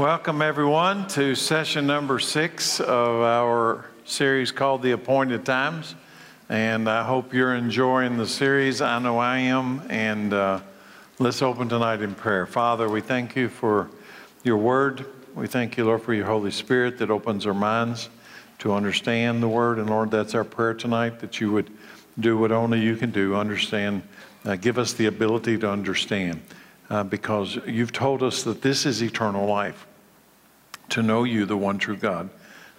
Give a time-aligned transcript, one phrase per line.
[0.00, 5.94] Welcome, everyone, to session number six of our series called The Appointed Times.
[6.48, 8.80] And I hope you're enjoying the series.
[8.80, 9.82] I know I am.
[9.90, 10.60] And uh,
[11.18, 12.46] let's open tonight in prayer.
[12.46, 13.90] Father, we thank you for
[14.42, 15.04] your word.
[15.34, 18.08] We thank you, Lord, for your Holy Spirit that opens our minds
[18.60, 19.78] to understand the word.
[19.78, 21.70] And Lord, that's our prayer tonight that you would
[22.18, 24.00] do what only you can do, understand,
[24.46, 26.40] uh, give us the ability to understand.
[26.88, 29.86] Uh, because you've told us that this is eternal life
[30.90, 32.30] to know you, the one true God,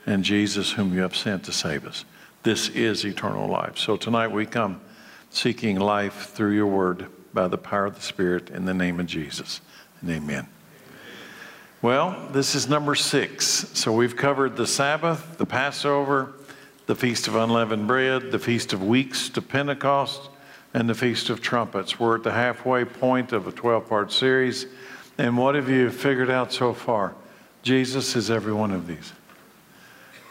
[0.05, 2.05] and Jesus, whom you have sent to save us.
[2.43, 3.77] This is eternal life.
[3.77, 4.81] So tonight we come
[5.29, 9.05] seeking life through your word by the power of the Spirit in the name of
[9.05, 9.61] Jesus.
[10.01, 10.47] And amen.
[11.81, 13.69] Well, this is number six.
[13.73, 16.33] So we've covered the Sabbath, the Passover,
[16.85, 20.29] the Feast of Unleavened Bread, the Feast of Weeks to Pentecost,
[20.73, 21.99] and the Feast of Trumpets.
[21.99, 24.65] We're at the halfway point of a 12 part series.
[25.17, 27.15] And what have you figured out so far?
[27.63, 29.13] Jesus is every one of these.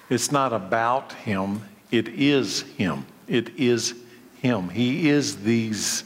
[0.09, 3.07] It's not about him, it is him.
[3.29, 3.95] It is
[4.43, 4.69] him.
[4.71, 6.05] He is these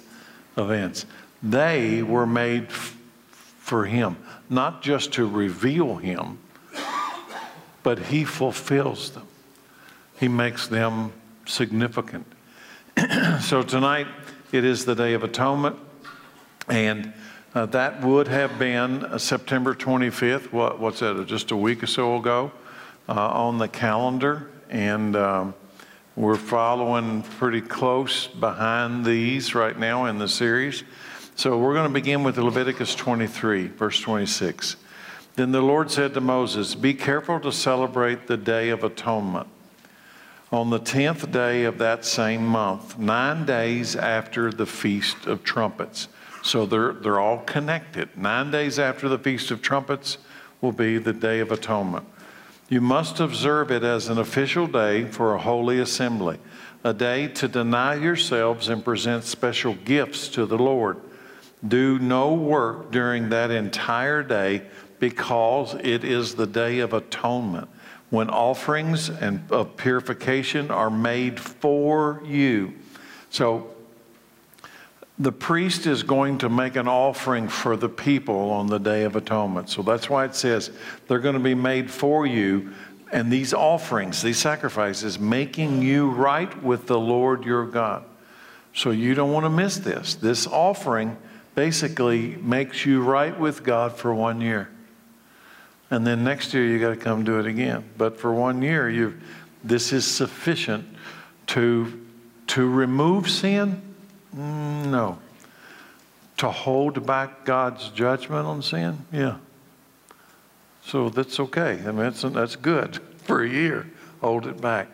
[0.57, 1.07] events.
[1.43, 2.97] They were made f-
[3.59, 4.17] for him,
[4.51, 6.39] not just to reveal him,
[7.83, 9.27] but he fulfills them.
[10.19, 11.13] He makes them
[11.47, 12.27] significant.
[13.41, 14.07] so tonight
[14.53, 15.77] it is the Day of Atonement,
[16.69, 17.13] and
[17.55, 20.51] uh, that would have been uh, September 25th.
[20.51, 21.25] What, what's that?
[21.27, 22.51] Just a week or so ago
[23.09, 25.55] uh, on the calendar, and um,
[26.17, 30.83] we're following pretty close behind these right now in the series.
[31.37, 34.75] So we're going to begin with Leviticus 23, verse 26.
[35.37, 39.49] Then the Lord said to Moses, Be careful to celebrate the Day of Atonement.
[40.51, 46.09] On the tenth day of that same month, nine days after the Feast of Trumpets.
[46.45, 48.19] So they're, they're all connected.
[48.19, 50.19] Nine days after the Feast of Trumpets
[50.61, 52.07] will be the Day of Atonement.
[52.69, 56.39] You must observe it as an official day for a holy assembly,
[56.85, 61.01] a day to deny yourselves and present special gifts to the Lord.
[61.67, 64.67] Do no work during that entire day
[64.99, 67.69] because it is the Day of Atonement
[68.11, 72.75] when offerings and of purification are made for you.
[73.31, 73.74] So
[75.19, 79.15] the priest is going to make an offering for the people on the Day of
[79.15, 79.71] Atonement.
[79.71, 80.71] So that's why it says
[81.07, 82.73] they're going to be made for you.
[83.13, 88.05] And these offerings, these sacrifices, making you right with the Lord your God.
[88.75, 90.17] So you don't want to miss this.
[90.17, 91.17] This offering
[91.55, 94.69] basically makes you right with God for one year.
[95.91, 97.89] And then next year you got to come do it again.
[97.97, 99.21] But for one year, you
[99.63, 100.85] this is sufficient
[101.49, 102.05] to,
[102.49, 103.81] to remove sin
[104.35, 105.19] Mm, no.
[106.39, 108.99] To hold back God's judgment on sin?
[109.13, 109.37] Yeah.
[110.85, 111.81] So that's okay.
[111.81, 113.87] I mean, that's, that's good for a year.
[114.21, 114.89] Hold it back.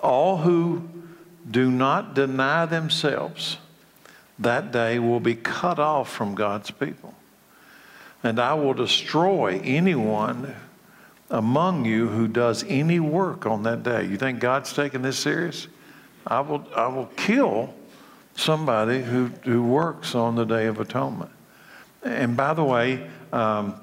[0.00, 0.88] All who
[1.50, 3.58] do not deny themselves
[4.38, 7.14] that day will be cut off from God's people.
[8.22, 10.54] And I will destroy anyone
[11.30, 14.04] among you who does any work on that day.
[14.06, 15.68] You think God's taking this serious?
[16.26, 17.72] I will, I will kill
[18.36, 21.30] somebody who, who works on the Day of Atonement.
[22.02, 23.74] And by the way, um,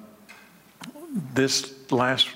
[1.33, 2.29] this last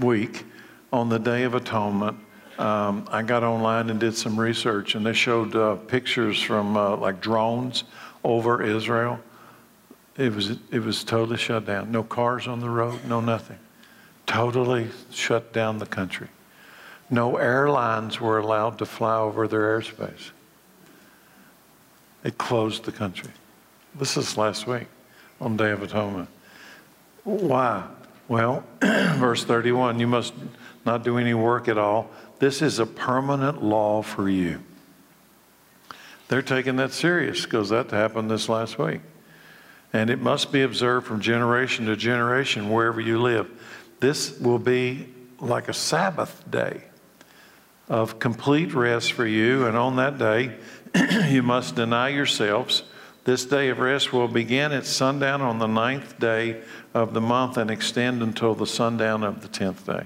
[0.00, 0.44] week
[0.92, 2.18] on the Day of Atonement,
[2.58, 6.96] um, I got online and did some research, and they showed uh, pictures from uh,
[6.96, 7.84] like drones
[8.24, 9.20] over Israel.
[10.16, 11.92] It was it was totally shut down.
[11.92, 13.58] No cars on the road, no nothing.
[14.24, 16.28] Totally shut down the country.
[17.10, 20.30] No airlines were allowed to fly over their airspace.
[22.26, 23.30] It closed the country.
[23.94, 24.88] This is last week
[25.40, 26.28] on Day of Atonement.
[27.22, 27.84] Why?
[28.26, 30.34] Well, verse 31 you must
[30.84, 32.10] not do any work at all.
[32.40, 34.60] This is a permanent law for you.
[36.26, 39.02] They're taking that serious because that happened this last week.
[39.92, 43.48] And it must be observed from generation to generation wherever you live.
[44.00, 45.06] This will be
[45.38, 46.82] like a Sabbath day
[47.88, 49.66] of complete rest for you.
[49.66, 50.56] And on that day,
[51.28, 52.82] you must deny yourselves.
[53.24, 56.62] This day of rest will begin at sundown on the ninth day
[56.94, 60.04] of the month and extend until the sundown of the tenth day.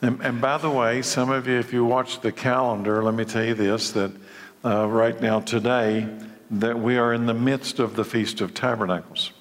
[0.00, 3.24] And, and by the way, some of you, if you watch the calendar, let me
[3.24, 4.12] tell you this that
[4.64, 6.08] uh, right now, today,
[6.50, 9.32] that we are in the midst of the Feast of Tabernacles.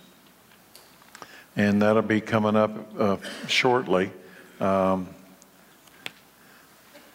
[1.56, 3.18] And that'll be coming up uh,
[3.48, 4.12] shortly.
[4.60, 5.08] Um,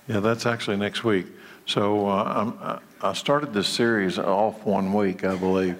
[0.08, 1.26] yeah, that's actually next week.
[1.66, 5.76] So uh, I started this series off one week, I believe.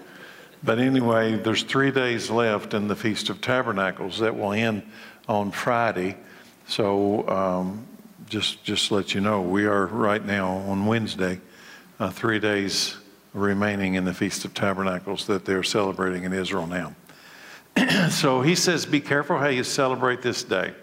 [0.64, 4.82] But anyway, there's three days left in the Feast of Tabernacles that will end
[5.28, 6.16] on Friday.
[6.66, 7.86] So um,
[8.28, 11.40] just just let you know, we are right now on Wednesday,
[12.00, 12.96] uh, three days
[13.34, 16.96] remaining in the Feast of Tabernacles that they're celebrating in Israel now.
[18.10, 20.74] so he says, Be careful how you celebrate this day.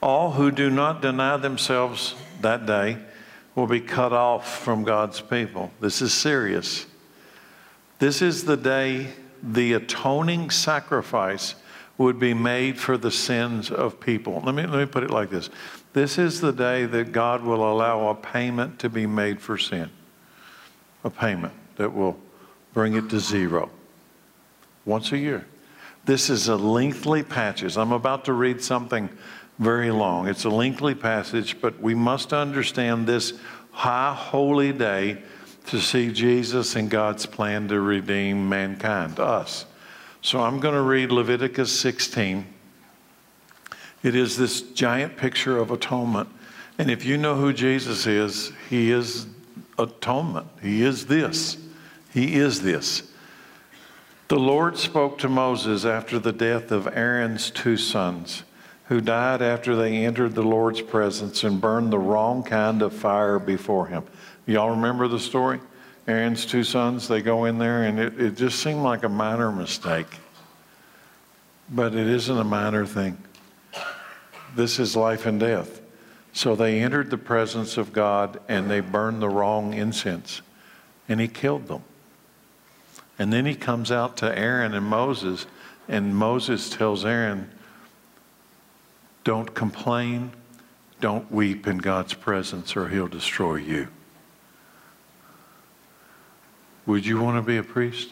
[0.00, 2.98] All who do not deny themselves that day
[3.56, 5.72] will be cut off from God's people.
[5.80, 6.86] This is serious.
[7.98, 9.08] This is the day
[9.42, 11.56] the atoning sacrifice
[11.98, 14.42] would be made for the sins of people.
[14.44, 15.50] Let me, let me put it like this
[15.94, 19.88] this is the day that God will allow a payment to be made for sin,
[21.02, 22.18] a payment that will
[22.74, 23.70] bring it to zero
[24.84, 25.46] once a year.
[26.04, 27.78] This is a lengthy passage.
[27.78, 29.08] I'm about to read something
[29.58, 30.28] very long.
[30.28, 33.32] It's a lengthy passage, but we must understand this
[33.72, 35.22] high holy day
[35.66, 39.66] to see Jesus and God's plan to redeem mankind, us.
[40.22, 42.46] So I'm going to read Leviticus 16.
[44.02, 46.28] It is this giant picture of atonement.
[46.78, 49.26] And if you know who Jesus is, he is
[49.78, 50.46] atonement.
[50.62, 51.56] He is this.
[52.12, 53.10] He is this.
[54.28, 58.42] The Lord spoke to Moses after the death of Aaron's two sons,
[58.88, 63.38] who died after they entered the Lord's presence and burned the wrong kind of fire
[63.38, 64.04] before him.
[64.46, 65.60] Y'all remember the story?
[66.06, 69.50] Aaron's two sons, they go in there, and it, it just seemed like a minor
[69.50, 70.06] mistake.
[71.68, 73.18] But it isn't a minor thing.
[74.54, 75.80] This is life and death.
[76.32, 80.42] So they entered the presence of God and they burned the wrong incense,
[81.08, 81.82] and He killed them.
[83.18, 85.46] And then He comes out to Aaron and Moses,
[85.88, 87.50] and Moses tells Aaron,
[89.26, 90.30] Don't complain,
[91.00, 93.88] don't weep in God's presence, or He'll destroy you.
[96.86, 98.10] Would you want to be a priest?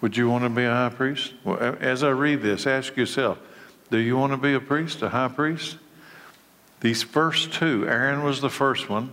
[0.00, 1.34] Would you want to be a high priest?
[1.44, 3.38] Well, as I read this, ask yourself
[3.92, 5.76] do you want to be a priest, a high priest?
[6.80, 9.12] These first two, Aaron was the first one.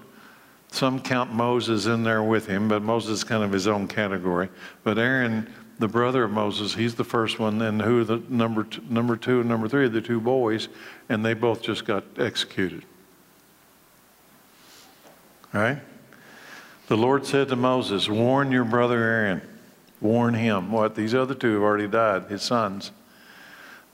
[0.72, 4.50] Some count Moses in there with him, but Moses is kind of his own category.
[4.84, 7.62] But Aaron, the brother of Moses, he's the first one.
[7.62, 10.70] And who are the number two, number two and number three are the two boys,
[11.10, 12.84] and they both just got executed.
[15.54, 15.80] All right?
[16.88, 19.42] The Lord said to Moses, Warn your brother Aaron.
[20.00, 20.72] Warn him.
[20.72, 20.96] What?
[20.96, 22.92] These other two have already died, his sons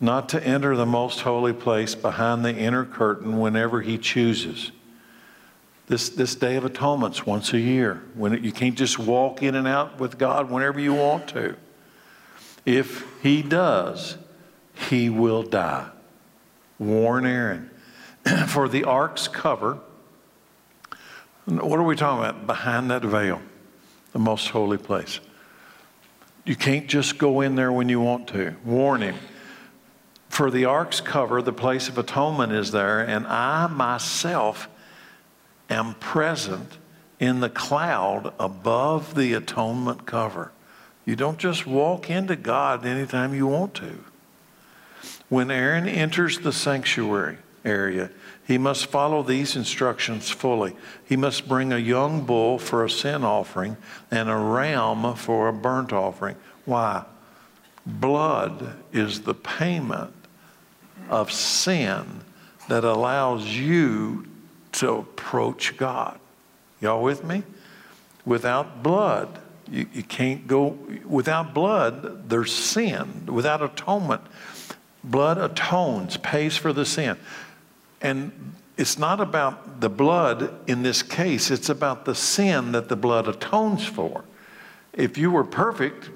[0.04, 4.74] not to enter the most holy place behind the inner curtain whenever he chooses.
[5.88, 8.04] This, this Day of Atonement's once a year.
[8.14, 11.56] When it, you can't just walk in and out with God whenever you want to.
[12.66, 14.18] If he does,
[14.74, 15.90] he will die.
[16.80, 17.70] Warn Aaron.
[18.48, 19.80] For the ark's cover,
[21.46, 22.48] what are we talking about?
[22.48, 23.42] Behind that veil,
[24.14, 25.20] the most holy place.
[26.46, 28.56] You can't just go in there when you want to.
[28.66, 29.16] Warn him.
[30.30, 34.68] For the ark's cover, the place of atonement is there, and I myself
[35.70, 36.78] am present
[37.20, 40.52] in the cloud above the atonement cover.
[41.06, 44.04] You don't just walk into God anytime you want to.
[45.30, 48.10] When Aaron enters the sanctuary area,
[48.46, 50.76] he must follow these instructions fully.
[51.06, 53.78] He must bring a young bull for a sin offering
[54.12, 56.36] and a ram for a burnt offering.
[56.66, 57.06] Why?
[57.86, 60.14] Blood is the payment
[61.10, 62.22] of sin
[62.70, 64.26] that allows you
[64.74, 66.20] to approach God.
[66.80, 67.44] Y'all with me?
[68.26, 69.40] Without blood,
[69.70, 73.26] you, you can't go, without blood, there's sin.
[73.26, 74.22] Without atonement,
[75.04, 77.18] blood atones, pays for the sin.
[78.02, 82.96] And it's not about the blood in this case, it's about the sin that the
[82.96, 84.24] blood atones for.
[84.94, 86.10] If you were perfect,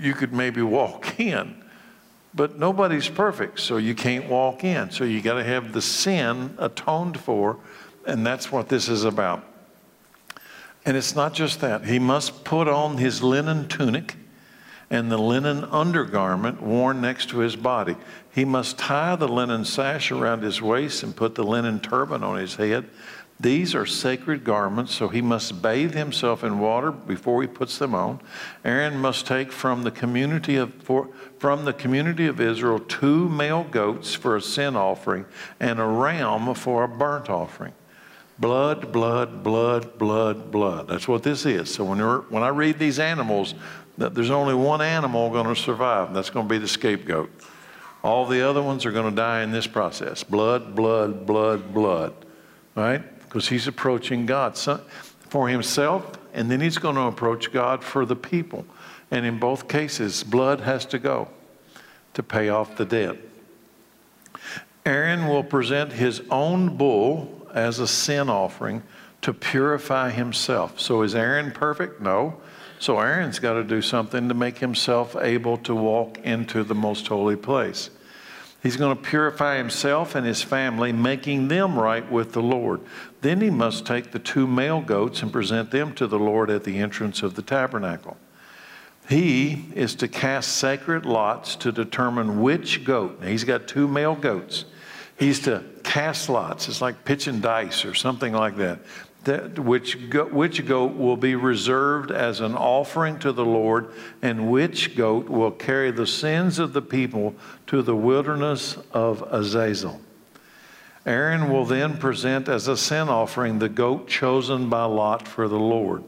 [0.00, 1.56] you could maybe walk in.
[2.32, 4.90] But nobody's perfect, so you can't walk in.
[4.92, 7.58] So you got to have the sin atoned for,
[8.06, 9.44] and that's what this is about.
[10.84, 11.84] And it's not just that.
[11.84, 14.16] He must put on his linen tunic
[14.90, 17.96] and the linen undergarment worn next to his body.
[18.32, 22.38] He must tie the linen sash around his waist and put the linen turban on
[22.38, 22.86] his head.
[23.38, 27.94] These are sacred garments, so he must bathe himself in water before he puts them
[27.94, 28.20] on.
[28.64, 31.08] Aaron must take from the community of for,
[31.38, 35.24] from the community of Israel two male goats for a sin offering
[35.58, 37.72] and a ram for a burnt offering.
[38.40, 40.88] Blood, blood, blood, blood, blood.
[40.88, 41.72] That's what this is.
[41.72, 43.54] So when, when I read these animals,
[43.98, 47.30] that there's only one animal going to survive, and that's going to be the scapegoat.
[48.02, 50.24] All the other ones are going to die in this process.
[50.24, 52.14] Blood, blood, blood, blood.
[52.74, 53.02] Right?
[53.30, 54.58] because he's approaching God.
[55.28, 58.66] For himself, and then he's going to approach God for the people.
[59.12, 61.28] And in both cases, blood has to go
[62.14, 63.16] to pay off the debt.
[64.84, 68.82] Aaron will present his own bull as a sin offering
[69.22, 70.80] to purify himself.
[70.80, 72.00] So is Aaron perfect?
[72.00, 72.40] No.
[72.78, 77.06] So Aaron's got to do something to make himself able to walk into the most
[77.08, 77.90] holy place.
[78.62, 82.80] He's going to purify himself and his family, making them right with the Lord.
[83.22, 86.64] Then he must take the two male goats and present them to the Lord at
[86.64, 88.16] the entrance of the tabernacle.
[89.08, 93.20] He is to cast sacred lots to determine which goat.
[93.20, 94.66] Now, he's got two male goats.
[95.20, 96.68] He's to cast lots.
[96.68, 98.80] It's like pitching dice or something like that.
[99.24, 99.96] that which,
[100.32, 105.50] which goat will be reserved as an offering to the Lord, and which goat will
[105.52, 107.34] carry the sins of the people
[107.68, 110.00] to the wilderness of Azazel.
[111.06, 115.58] Aaron will then present as a sin offering the goat chosen by Lot for the
[115.58, 116.02] Lord.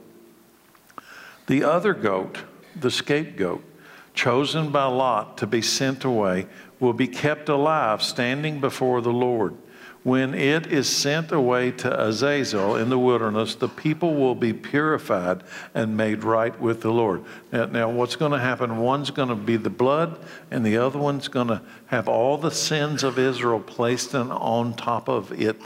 [1.47, 2.39] The other goat
[2.75, 3.63] the scapegoat,
[4.15, 6.47] chosen by Lot to be sent away,
[6.83, 9.57] will be kept alive standing before the Lord.
[10.03, 15.45] When it is sent away to Azazel in the wilderness, the people will be purified
[15.75, 17.25] and made right with the Lord.
[17.53, 18.79] Now, now what's going to happen?
[18.79, 20.19] One's going to be the blood,
[20.51, 25.09] and the other one's going to have all the sins of Israel placed on top
[25.09, 25.61] of it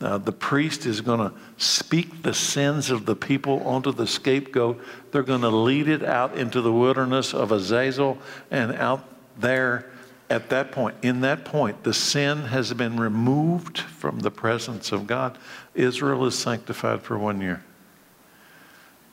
[0.00, 4.80] uh, the priest is going to speak the sins of the people onto the scapegoat.
[5.12, 8.18] They're going to lead it out into the wilderness of Azazel,
[8.50, 9.04] and out
[9.38, 9.90] there
[10.30, 15.06] at that point, in that point, the sin has been removed from the presence of
[15.08, 15.36] God.
[15.74, 17.64] Israel is sanctified for one year.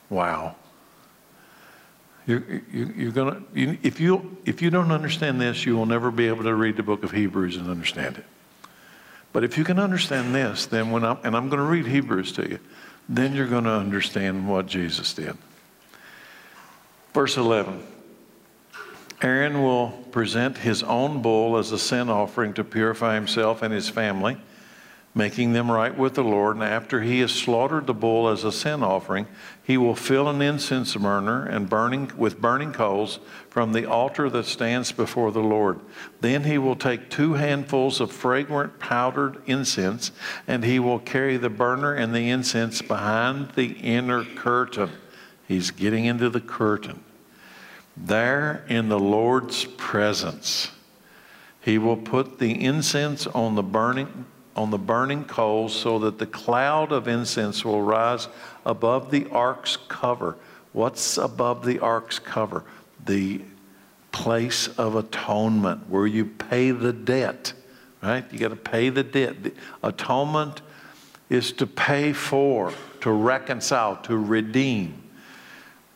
[0.08, 0.54] Wow.
[2.24, 6.10] You're, you, going to, you, if, you, if you don't understand this, you will never
[6.10, 8.24] be able to read the book of Hebrews and understand it.
[9.32, 12.32] But if you can understand this, then when I'm, and I'm going to read Hebrews
[12.32, 12.58] to you,
[13.08, 15.36] then you're going to understand what Jesus did.
[17.12, 17.82] Verse 11
[19.20, 23.88] Aaron will present his own bull as a sin offering to purify himself and his
[23.88, 24.38] family
[25.18, 26.56] making them right with the Lord.
[26.56, 29.26] And after he has slaughtered the bull as a sin offering,
[29.62, 33.18] he will fill an incense burner and burning with burning coals
[33.50, 35.80] from the altar that stands before the Lord.
[36.20, 40.12] Then he will take two handfuls of fragrant powdered incense,
[40.46, 44.90] and he will carry the burner and the incense behind the inner curtain.
[45.48, 47.02] He's getting into the curtain.
[48.04, 50.70] There in the Lord's presence,
[51.60, 54.26] he will put the incense on the burning
[54.58, 58.26] on the burning coals so that the cloud of incense will rise
[58.66, 60.36] above the ark's cover.
[60.72, 62.64] What's above the ark's cover?
[63.06, 63.40] The
[64.10, 67.52] place of atonement where you pay the debt,
[68.02, 68.24] right?
[68.32, 69.44] You got to pay the debt.
[69.44, 69.52] The
[69.84, 70.60] atonement
[71.30, 75.07] is to pay for, to reconcile, to redeem.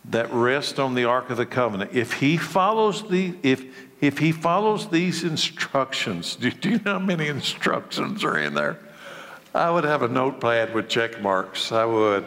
[0.06, 1.92] That rest on the ark of the covenant.
[1.94, 3.64] If he follows the if
[4.00, 8.78] if he follows these instructions, do, do you know how many instructions are in there?
[9.54, 11.72] I would have a notepad with check marks.
[11.72, 12.24] I would.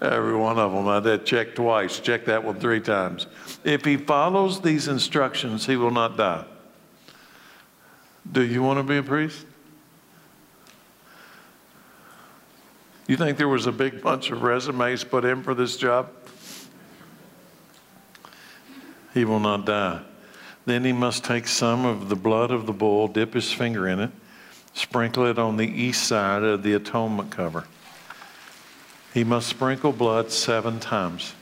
[0.00, 0.88] Every one of them.
[0.88, 3.26] I did check twice, check that one three times.
[3.64, 6.46] If he follows these instructions, he will not die.
[8.30, 9.44] Do you want to be a priest?
[13.06, 16.10] You think there was a big bunch of resumes put in for this job?
[19.20, 20.00] He will not die.
[20.64, 24.00] Then he must take some of the blood of the bull, dip his finger in
[24.00, 24.10] it,
[24.72, 27.66] sprinkle it on the east side of the atonement cover.
[29.12, 31.34] He must sprinkle blood seven times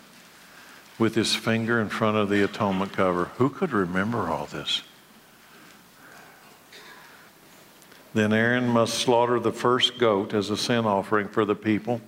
[0.99, 3.26] with his finger in front of the atonement cover.
[3.37, 4.82] Who could remember all this?
[8.12, 12.00] Then Aaron must slaughter the first goat as a sin offering for the people,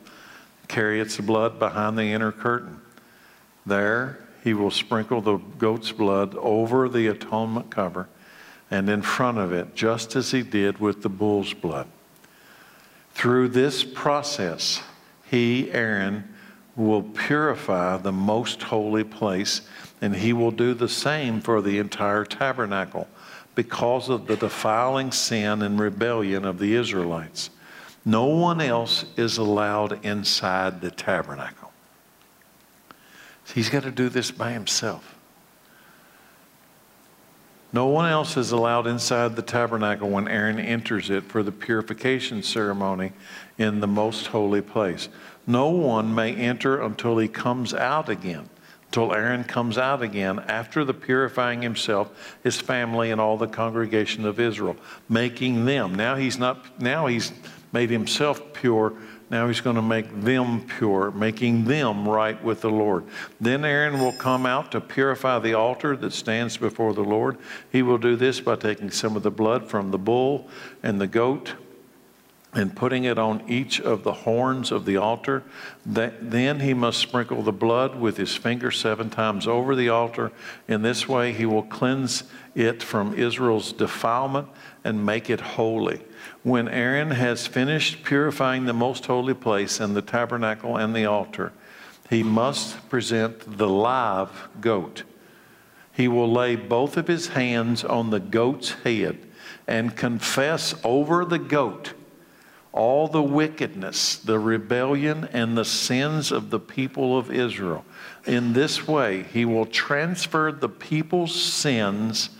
[0.67, 2.81] carry its blood behind the inner curtain.
[3.65, 8.09] There, he will sprinkle the goat's blood over the atonement cover
[8.70, 11.88] and in front of it, just as he did with the bull's blood.
[13.12, 14.80] Through this process,
[15.28, 16.32] he, Aaron,
[16.76, 19.62] will purify the most holy place,
[20.00, 23.09] and he will do the same for the entire tabernacle
[23.54, 27.50] because of the defiling sin and rebellion of the Israelites.
[28.04, 31.60] No one else is allowed inside the tabernacle.
[33.54, 35.16] He's got to do this by himself.
[37.73, 42.42] No one else is allowed inside the tabernacle when Aaron enters it for the purification
[42.42, 43.12] ceremony
[43.59, 45.09] in the most holy place.
[45.47, 48.49] No one may enter until he comes out again,
[48.87, 54.26] until Aaron comes out again after the purifying himself, his family, and all the congregation
[54.26, 54.76] of Israel,
[55.09, 55.95] making them.
[55.95, 56.80] Now he's not.
[56.80, 57.33] Now he's
[57.73, 58.95] made himself pure
[59.31, 63.05] Now he's going to make them pure, making them right with the Lord.
[63.41, 67.39] Then Aaron will come out to purify the altar that stands before the Lord.
[67.71, 70.49] He will do this by taking some of the blood from the bull
[70.83, 71.55] and the goat
[72.52, 75.45] and putting it on each of the horns of the altar.
[75.85, 80.33] then he must sprinkle the blood with his finger seven times over the altar.
[80.66, 82.25] In this way, he will cleanse
[82.57, 84.49] it from Israel's defilement
[84.83, 86.00] and make it holy.
[86.42, 91.52] When Aaron has finished purifying the most holy place and the tabernacle and the altar,
[92.09, 95.04] he must present the live goat.
[95.92, 99.19] He will lay both of his hands on the goat's head
[99.69, 101.92] and confess over the goat
[102.73, 107.85] all the wickedness, the rebellion, and the sins of the people of Israel.
[108.27, 112.31] In this way, he will transfer the people's sins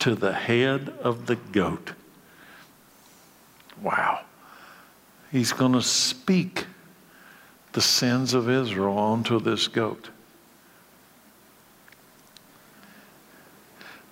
[0.00, 1.92] to the head of the goat.
[3.80, 4.20] Wow.
[5.30, 6.66] He's going to speak
[7.72, 10.10] the sins of Israel onto this goat.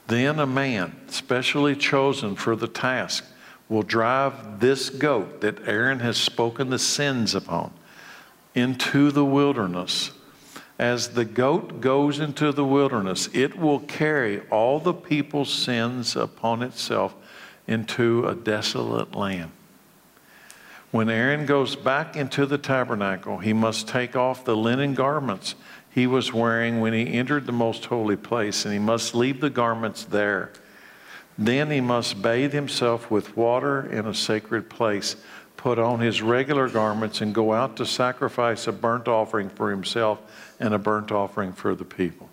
[0.07, 3.25] Then a man, specially chosen for the task,
[3.68, 7.73] will drive this goat that Aaron has spoken the sins upon
[8.54, 10.12] into the wilderness.
[10.78, 16.62] As the goat goes into the wilderness, it will carry all the people's sins upon
[16.62, 17.14] itself
[17.66, 19.50] into a desolate land.
[20.90, 25.54] When Aaron goes back into the tabernacle, he must take off the linen garments
[25.90, 29.50] he was wearing when he entered the most holy place, and he must leave the
[29.50, 30.50] garments there.
[31.37, 35.17] Then he must bathe himself with water in a sacred place,
[35.57, 40.21] put on his regular garments, and go out to sacrifice a burnt offering for himself
[40.61, 42.29] and a burnt offering for the people.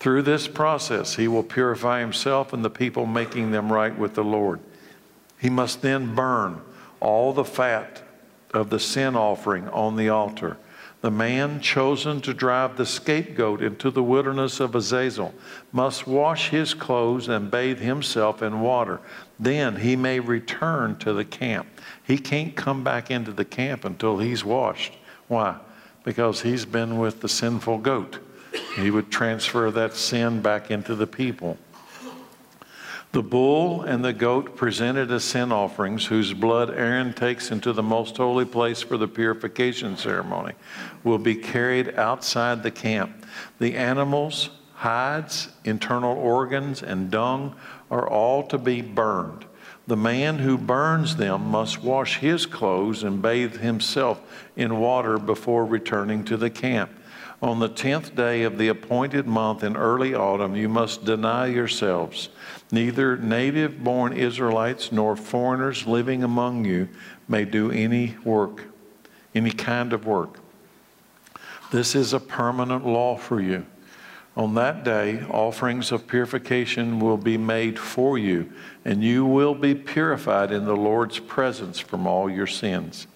[0.00, 4.24] Through this process, he will purify himself and the people, making them right with the
[4.24, 4.60] Lord.
[5.38, 6.60] He must then burn
[7.00, 8.02] all the fat
[8.52, 10.56] of the sin offering on the altar
[11.02, 15.34] the man chosen to drive the scapegoat into the wilderness of Azazel
[15.70, 19.00] must wash his clothes and bathe himself in water.
[19.38, 21.66] Then he may return to the camp.
[22.02, 24.94] He can't come back into the camp until he's washed.
[25.28, 25.58] Why?
[26.02, 28.18] Because he's been with the sinful goat.
[28.76, 31.58] He would transfer that sin back into the people.
[33.16, 37.82] The bull and the goat presented as sin offerings, whose blood Aaron takes into the
[37.82, 40.52] most holy place for the purification ceremony,
[41.02, 43.24] will be carried outside the camp.
[43.58, 47.56] The animals, hides, internal organs, and dung
[47.90, 49.46] are all to be burned.
[49.86, 54.20] The man who burns them must wash his clothes and bathe himself
[54.56, 56.90] in water before returning to the camp.
[57.40, 62.28] On the tenth day of the appointed month in early autumn, you must deny yourselves.
[62.70, 66.88] Neither native born Israelites nor foreigners living among you
[67.28, 68.64] may do any work,
[69.34, 70.40] any kind of work.
[71.70, 73.66] This is a permanent law for you.
[74.36, 78.52] On that day, offerings of purification will be made for you,
[78.84, 83.06] and you will be purified in the Lord's presence from all your sins.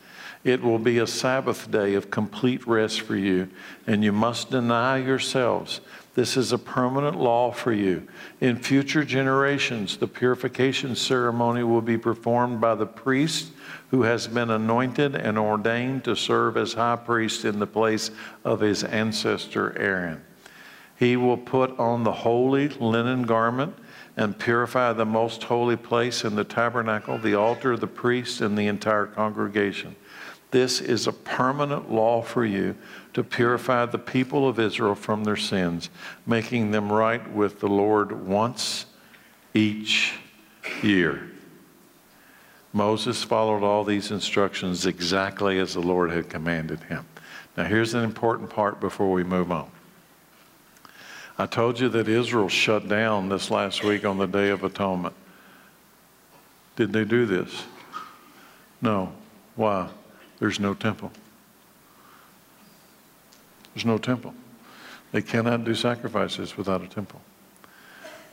[0.44, 3.50] It will be a Sabbath day of complete rest for you,
[3.86, 5.80] and you must deny yourselves
[6.20, 8.06] this is a permanent law for you.
[8.42, 13.52] In future generations, the purification ceremony will be performed by the priest
[13.90, 18.10] who has been anointed and ordained to serve as high priest in the place
[18.44, 20.22] of his ancestor Aaron.
[20.98, 23.74] He will put on the holy linen garment
[24.18, 28.66] and purify the most holy place in the tabernacle, the altar, the priest, and the
[28.66, 29.96] entire congregation.
[30.50, 32.74] This is a permanent law for you
[33.14, 35.90] to purify the people of Israel from their sins,
[36.26, 38.86] making them right with the Lord once
[39.54, 40.14] each
[40.82, 41.22] year.
[42.72, 47.04] Moses followed all these instructions exactly as the Lord had commanded him.
[47.56, 49.70] Now, here's an important part before we move on.
[51.36, 55.14] I told you that Israel shut down this last week on the Day of Atonement.
[56.76, 57.64] Did they do this?
[58.82, 59.12] No.
[59.56, 59.88] Why?
[60.40, 61.12] There's no temple.
[63.74, 64.34] There's no temple.
[65.12, 67.20] They cannot do sacrifices without a temple.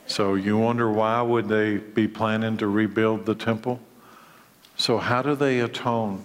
[0.06, 3.78] So you wonder why would they be planning to rebuild the temple?
[4.76, 6.24] So how do they atone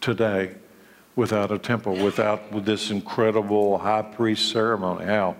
[0.00, 0.54] today
[1.14, 5.06] without a temple, without this incredible high priest ceremony?
[5.06, 5.36] How?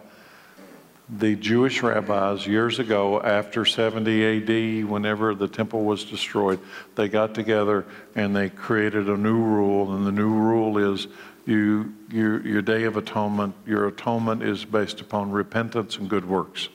[1.08, 6.58] The Jewish rabbis years ago, after 70 AD, whenever the temple was destroyed,
[6.96, 11.06] they got together and they created a new rule, and the new rule is
[11.44, 16.68] you, your, your day of atonement, your atonement is based upon repentance and good works.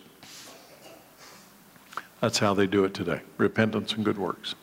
[2.22, 4.56] That's how they do it today repentance and good works.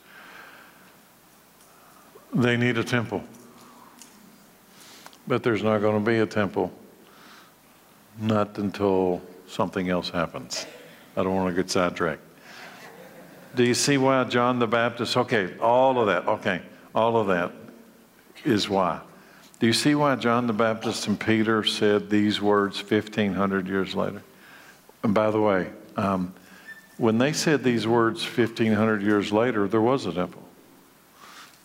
[2.32, 3.22] They need a temple.
[5.26, 6.72] but there's not going to be a temple.
[8.18, 10.66] Not until something else happens.
[11.16, 12.22] I don't want to get sidetracked.
[13.54, 15.16] Do you see why John the Baptist?
[15.16, 16.26] Okay, all of that.
[16.28, 16.60] Okay,
[16.94, 17.52] all of that
[18.44, 19.00] is why.
[19.58, 24.22] Do you see why John the Baptist and Peter said these words 1,500 years later?
[25.02, 26.32] And by the way, um,
[26.96, 30.42] when they said these words 1,500 years later, there was a temple.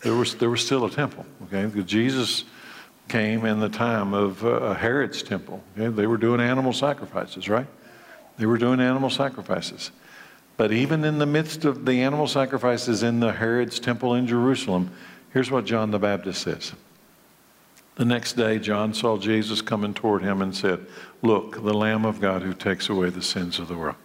[0.02, 1.66] There was, there was still a temple, okay?
[1.66, 2.44] Because Jesus
[3.08, 5.62] came in the time of uh, Herod's temple.
[5.78, 5.88] Okay?
[5.88, 7.66] They were doing animal sacrifices, right?
[8.38, 9.90] They were doing animal sacrifices.
[10.56, 14.90] But even in the midst of the animal sacrifices in the Herod's temple in Jerusalem,
[15.32, 16.72] here's what John the Baptist says.
[17.96, 20.84] The next day, John saw Jesus coming toward him and said,
[21.22, 23.96] Look, the Lamb of God who takes away the sins of the world.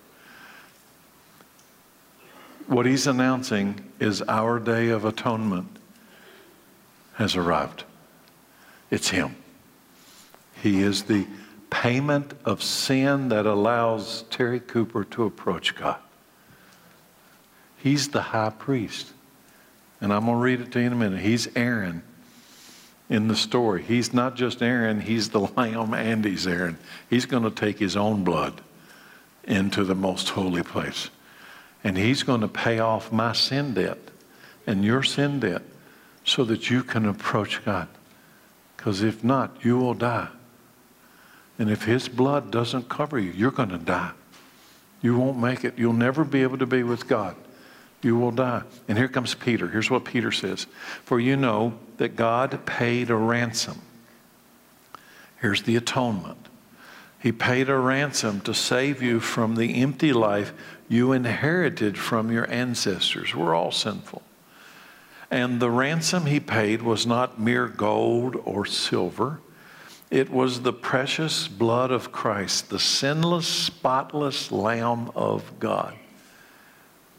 [2.67, 5.67] What he's announcing is our day of atonement
[7.15, 7.83] has arrived.
[8.91, 9.35] It's him.
[10.61, 11.27] He is the
[11.69, 15.99] payment of sin that allows Terry Cooper to approach God.
[17.77, 19.13] He's the high priest.
[20.01, 21.21] And I'm going to read it to you in a minute.
[21.21, 22.03] He's Aaron
[23.09, 23.83] in the story.
[23.83, 26.77] He's not just Aaron, he's the lamb and he's Aaron.
[27.09, 28.61] He's going to take his own blood
[29.43, 31.09] into the most holy place.
[31.83, 33.99] And he's going to pay off my sin debt
[34.67, 35.63] and your sin debt
[36.23, 37.87] so that you can approach God.
[38.79, 40.29] Because if not, you will die.
[41.59, 44.11] And if his blood doesn't cover you, you're going to die.
[45.01, 45.77] You won't make it.
[45.77, 47.35] You'll never be able to be with God
[48.01, 48.63] you will die.
[48.87, 49.67] And here comes Peter.
[49.67, 50.65] Here's what Peter says
[51.03, 53.81] For you know that God paid a ransom.
[55.41, 56.47] Here's the atonement.
[57.19, 60.53] He paid a ransom to save you from the empty life
[60.87, 63.35] you inherited from your ancestors.
[63.35, 64.21] We're all sinful.
[65.31, 69.39] And the ransom he paid was not mere gold or silver.
[70.09, 75.93] It was the precious blood of Christ, the sinless, spotless Lamb of God.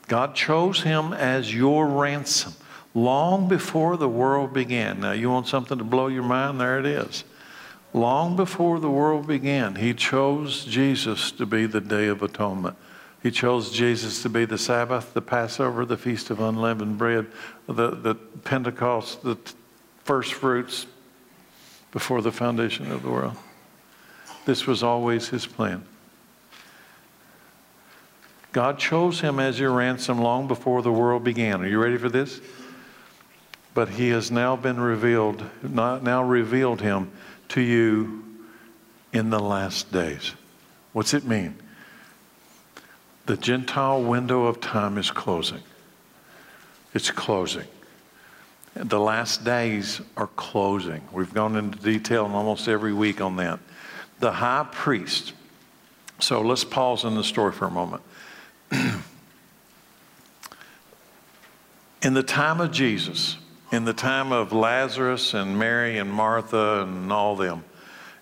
[0.09, 2.55] God chose him as your ransom
[2.95, 5.01] long before the world began.
[5.01, 6.61] Now, you want something to blow your mind?
[6.61, 7.23] There it is.
[7.93, 12.77] Long before the world began, he chose Jesus to be the Day of Atonement.
[13.23, 17.27] He chose Jesus to be the Sabbath, the Passover, the Feast of Unleavened Bread,
[17.67, 19.37] the, the Pentecost, the
[20.05, 20.87] first fruits
[21.93, 23.37] before the foundation of the world.
[24.47, 25.85] This was always his plan.
[28.53, 31.61] God chose him as your ransom long before the world began.
[31.61, 32.41] Are you ready for this?
[33.75, 37.13] But he has now been revealed, now revealed him
[37.51, 38.25] to you
[39.13, 40.33] in the last days.
[40.93, 41.60] What's it mean?
[43.31, 45.63] The Gentile window of time is closing.
[46.95, 47.69] It's closing.
[48.75, 51.01] The last days are closing.
[51.13, 53.61] We've gone into detail almost every week on that.
[54.19, 55.33] The high priest.
[56.19, 58.03] So let's pause in the story for a moment.
[62.03, 63.37] in the time of Jesus,
[63.71, 67.63] in the time of Lazarus and Mary and Martha and all them,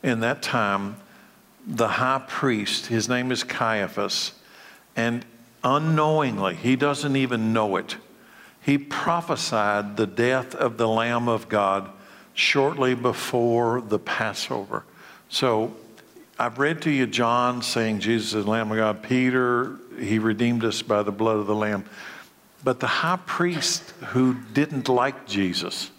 [0.02, 0.96] in that time,
[1.66, 4.32] the high priest, his name is Caiaphas,
[4.98, 5.24] and
[5.62, 7.96] unknowingly, he doesn't even know it,
[8.60, 11.88] he prophesied the death of the Lamb of God
[12.34, 14.84] shortly before the Passover.
[15.28, 15.76] So
[16.36, 20.64] I've read to you John saying Jesus is the Lamb of God, Peter he redeemed
[20.64, 21.84] us by the blood of the Lamb.
[22.64, 25.92] But the high priest who didn't like Jesus,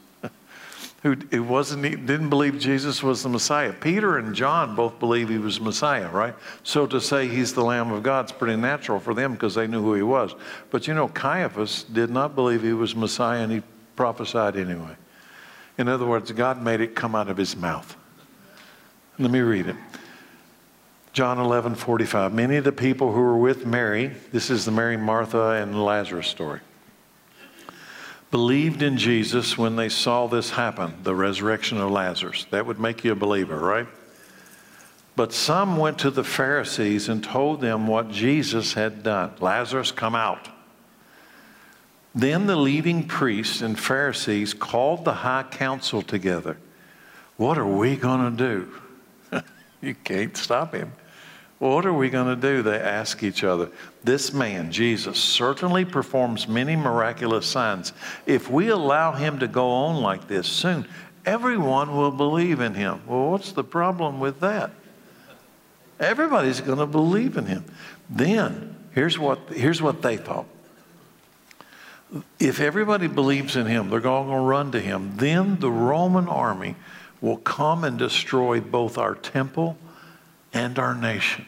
[1.03, 3.71] who wasn't, didn't believe Jesus was the Messiah.
[3.71, 6.35] Peter and John both believe he was Messiah, right?
[6.63, 9.67] So to say he's the Lamb of God is pretty natural for them because they
[9.67, 10.35] knew who he was.
[10.71, 13.61] But you know, Caiaphas did not believe he was Messiah and he
[13.95, 14.95] prophesied anyway.
[15.77, 17.95] In other words, God made it come out of his mouth.
[19.17, 19.77] Let me read it.
[21.13, 22.33] John 11, 45.
[22.33, 26.27] Many of the people who were with Mary, this is the Mary, Martha, and Lazarus
[26.27, 26.59] story,
[28.31, 32.45] believed in Jesus when they saw this happen, the resurrection of Lazarus.
[32.51, 33.87] That would make you a believer, right?
[35.15, 40.15] But some went to the Pharisees and told them what Jesus had done Lazarus, come
[40.15, 40.47] out.
[42.15, 46.57] Then the leading priests and Pharisees called the high council together.
[47.37, 48.67] What are we going to
[49.31, 49.41] do?
[49.81, 50.91] you can't stop him.
[51.59, 52.61] What are we going to do?
[52.61, 53.69] They ask each other.
[54.03, 57.91] This man, Jesus, certainly performs many miraculous signs.
[58.25, 60.87] If we allow him to go on like this soon,
[61.25, 63.01] everyone will believe in him.
[63.05, 64.71] Well, what's the problem with that?
[65.99, 67.65] Everybody's going to believe in him.
[68.09, 70.45] Then, here's what, here's what they thought.
[72.39, 75.17] If everybody believes in him, they're all going to run to him.
[75.17, 76.77] Then the Roman army
[77.19, 79.77] will come and destroy both our temple
[80.53, 81.45] and our nation.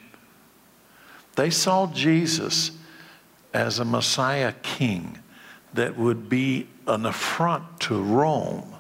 [1.36, 2.72] They saw Jesus
[3.54, 5.20] as a Messiah king
[5.74, 8.76] that would be an affront to Rome.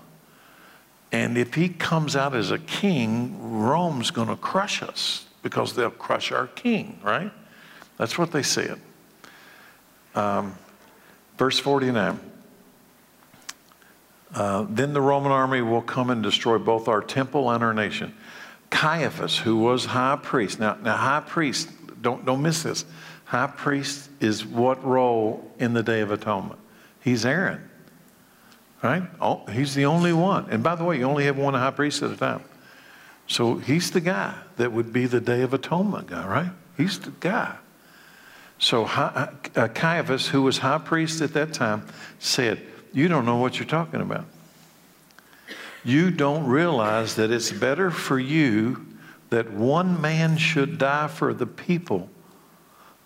[1.12, 5.92] And if he comes out as a king, Rome's going to crush us because they'll
[5.92, 7.32] crush our king, right?
[7.98, 8.80] That's what they said.
[10.16, 10.56] Um,
[11.38, 12.20] verse 49.
[14.34, 18.16] Uh, then the Roman army will come and destroy both our temple and our nation.
[18.72, 20.60] Caiaphas, who was high priest.
[20.60, 21.70] Now, now high priest,
[22.02, 22.86] don't, don't miss this.
[23.26, 26.60] High priest is what role in the Day of Atonement?
[27.02, 27.70] He's Aaron,
[28.82, 29.04] right?
[29.20, 30.50] Oh, he's the only one.
[30.50, 32.44] And by the way, you only have one high priest at a time.
[33.28, 36.52] So he's the guy that would be the Day of Atonement guy, right?
[36.78, 37.56] He's the guy.
[38.58, 39.28] So uh,
[39.74, 41.88] Caiaphas, who was high priest at that time,
[42.20, 42.62] said,
[42.94, 44.26] You don't know what you're talking about.
[45.84, 48.86] You don't realize that it's better for you
[49.30, 52.10] that one man should die for the people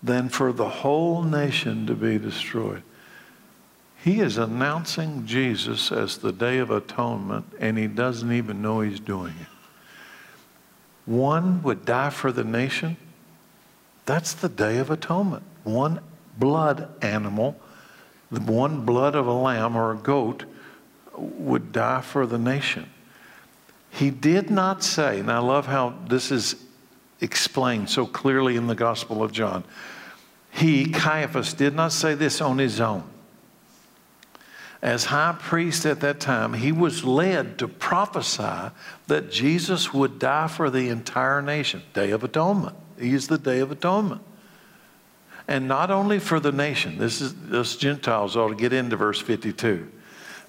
[0.02, 2.82] than for the whole nation to be destroyed.
[4.02, 9.00] He is announcing Jesus as the Day of Atonement, and he doesn't even know he's
[9.00, 9.48] doing it.
[11.06, 12.96] One would die for the nation.
[14.04, 15.44] That's the Day of Atonement.
[15.64, 16.00] One
[16.38, 17.56] blood animal,
[18.30, 20.44] the one blood of a lamb or a goat,
[21.16, 22.88] would die for the nation.
[23.90, 26.56] He did not say, and I love how this is
[27.20, 29.64] explained so clearly in the Gospel of John.
[30.50, 33.04] He, Caiaphas, did not say this on his own.
[34.82, 38.70] As high priest at that time, he was led to prophesy
[39.06, 41.82] that Jesus would die for the entire nation.
[41.94, 42.76] Day of Atonement.
[42.98, 44.22] He is the Day of Atonement.
[45.48, 49.20] And not only for the nation, this is us Gentiles ought to get into verse
[49.20, 49.90] 52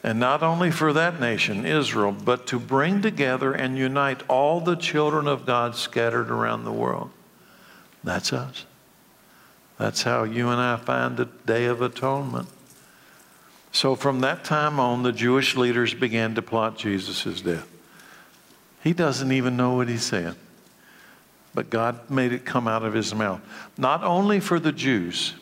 [0.08, 4.78] and not only for that nation, Israel, but to bring together and unite all the
[4.78, 7.10] children of God scattered around the world.
[8.06, 8.66] That's us.
[9.78, 12.48] That's how you and I find the Day of Atonement.
[13.74, 17.68] So from that time on, the Jewish leaders began to plot Jesus' death.
[18.82, 20.36] He doesn't even know what he's saying,
[21.54, 23.42] but God made it come out of his mouth.
[23.78, 25.34] Not only for the Jews,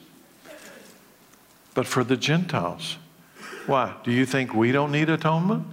[1.75, 2.97] but for the Gentiles.
[3.67, 3.95] Why?
[4.03, 5.65] Do you think we don't need atonement?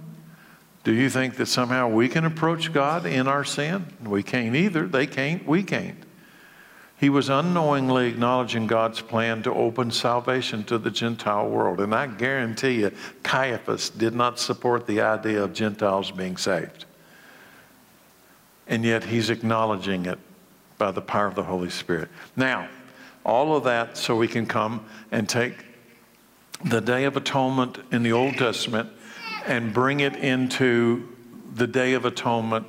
[0.83, 3.85] Do you think that somehow we can approach God in our sin?
[4.03, 4.85] We can't either.
[4.87, 5.45] They can't.
[5.47, 5.97] We can't.
[6.99, 11.79] He was unknowingly acknowledging God's plan to open salvation to the Gentile world.
[11.79, 12.91] And I guarantee you,
[13.23, 16.85] Caiaphas did not support the idea of Gentiles being saved.
[18.67, 20.19] And yet he's acknowledging it
[20.77, 22.09] by the power of the Holy Spirit.
[22.35, 22.69] Now,
[23.25, 25.55] all of that so we can come and take
[26.63, 28.89] the Day of Atonement in the Old Testament
[29.45, 31.09] and bring it into
[31.53, 32.67] the Day of Atonement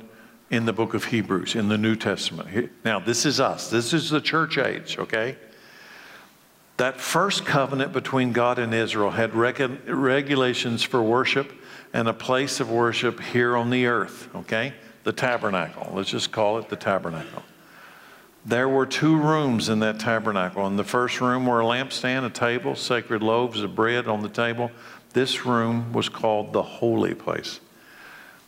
[0.49, 2.71] in the book of Hebrews, in the New Testament.
[2.83, 3.69] Now, this is us.
[3.69, 5.37] This is the church age, okay?
[6.77, 11.51] That first covenant between God and Israel had reg- regulations for worship
[11.93, 14.73] and a place of worship here on the earth, okay?
[15.03, 15.91] The tabernacle.
[15.93, 17.43] Let's just call it the tabernacle.
[18.45, 20.67] There were two rooms in that tabernacle.
[20.67, 24.29] In the first room were a lampstand, a table, sacred loaves of bread on the
[24.29, 24.69] table.
[25.13, 27.59] This room was called the holy place.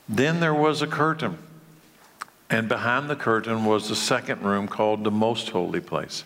[0.07, 1.39] Then there was a curtain,
[2.49, 6.23] and behind the curtain was the second room called the most holy place.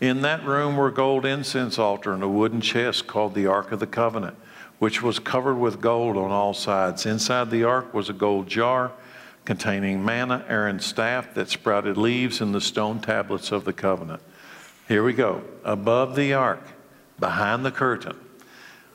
[0.00, 3.70] In that room were a gold incense altar and a wooden chest called the Ark
[3.70, 4.36] of the Covenant,
[4.80, 7.06] which was covered with gold on all sides.
[7.06, 8.90] Inside the ark was a gold jar
[9.44, 14.22] containing manna, Aaron's staff that sprouted leaves, and the stone tablets of the covenant.
[14.88, 15.42] Here we go.
[15.64, 16.62] Above the ark,
[17.18, 18.16] behind the curtain,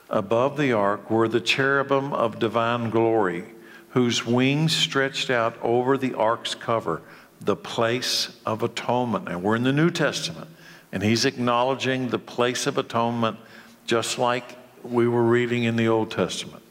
[0.08, 3.44] above the ark were the cherubim of divine glory,
[3.90, 7.02] whose wings stretched out over the ark's cover,
[7.40, 9.28] the place of atonement.
[9.28, 10.48] And we're in the New Testament,
[10.92, 13.38] and he's acknowledging the place of atonement
[13.86, 16.62] just like we were reading in the Old Testament.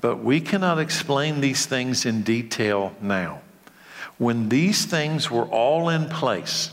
[0.00, 3.42] But we cannot explain these things in detail now.
[4.18, 6.72] When these things were all in place,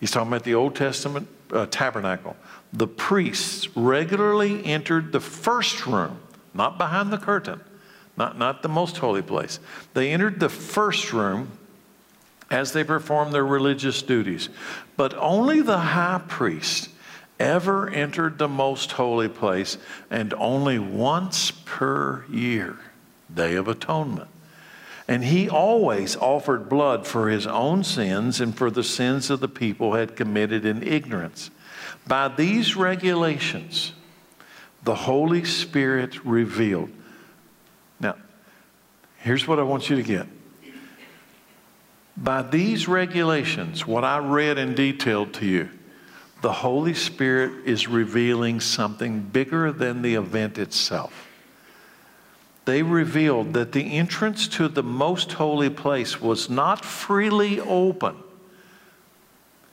[0.00, 2.36] he's talking about the Old Testament uh, tabernacle,
[2.72, 6.18] the priests regularly entered the first room,
[6.54, 7.60] not behind the curtain,
[8.16, 9.58] not, not the most holy place.
[9.94, 11.50] They entered the first room
[12.50, 14.48] as they performed their religious duties.
[14.96, 16.90] But only the high priest
[17.38, 19.78] ever entered the most holy place,
[20.10, 22.78] and only once per year,
[23.32, 24.28] Day of Atonement.
[25.08, 29.48] And he always offered blood for his own sins and for the sins of the
[29.48, 31.50] people had committed in ignorance.
[32.06, 33.92] By these regulations,
[34.84, 36.90] the Holy Spirit revealed.
[38.00, 38.16] Now,
[39.18, 40.26] here's what I want you to get
[42.16, 45.68] By these regulations, what I read and detailed to you,
[46.42, 51.28] the Holy Spirit is revealing something bigger than the event itself.
[52.64, 58.16] They revealed that the entrance to the most holy place was not freely open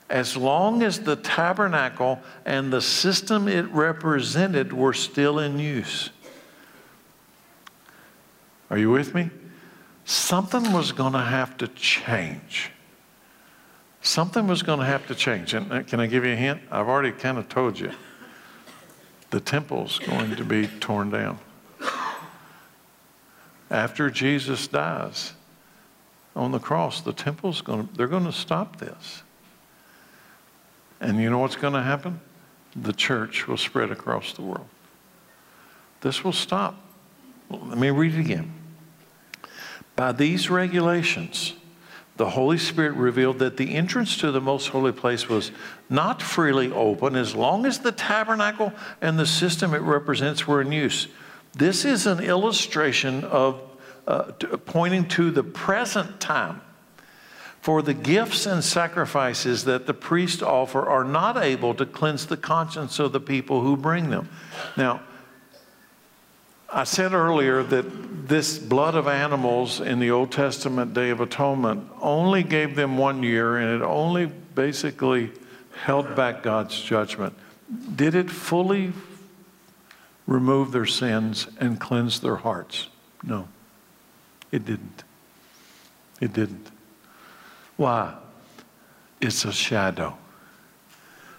[0.09, 6.09] as long as the tabernacle and the system it represented were still in use.
[8.69, 9.29] Are you with me?
[10.05, 12.71] Something was going to have to change.
[14.01, 15.53] Something was going to have to change.
[15.53, 16.61] And uh, can I give you a hint?
[16.71, 17.91] I've already kind of told you.
[19.29, 21.39] The temple's going to be torn down.
[23.69, 25.33] After Jesus dies
[26.35, 29.21] on the cross, the temple's going to, they're going to stop this.
[30.99, 32.19] And you know what's going to happen?
[32.75, 34.67] The church will spread across the world.
[36.01, 36.75] This will stop.
[37.49, 38.51] Let me read it again.
[39.95, 41.53] By these regulations,
[42.19, 45.53] the Holy Spirit revealed that the entrance to the most holy place was
[45.89, 50.73] not freely open as long as the tabernacle and the system it represents were in
[50.73, 51.07] use.
[51.53, 53.61] This is an illustration of
[54.05, 54.33] uh,
[54.65, 56.59] pointing to the present time.
[57.61, 62.35] For the gifts and sacrifices that the priests offer are not able to cleanse the
[62.35, 64.27] conscience of the people who bring them.
[64.75, 65.03] Now,
[66.71, 71.89] I said earlier that this blood of animals in the Old Testament Day of Atonement
[71.99, 75.31] only gave them one year and it only basically
[75.83, 77.33] held back God's judgment.
[77.95, 78.93] Did it fully
[80.27, 82.87] remove their sins and cleanse their hearts?
[83.23, 83.47] No,
[84.51, 85.03] it didn't.
[86.21, 86.69] It didn't.
[87.77, 88.13] Why?
[89.19, 90.17] It's a shadow.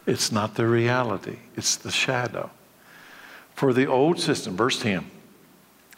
[0.07, 2.51] It's not the reality, it's the shadow.
[3.55, 5.09] For the old system, verse 10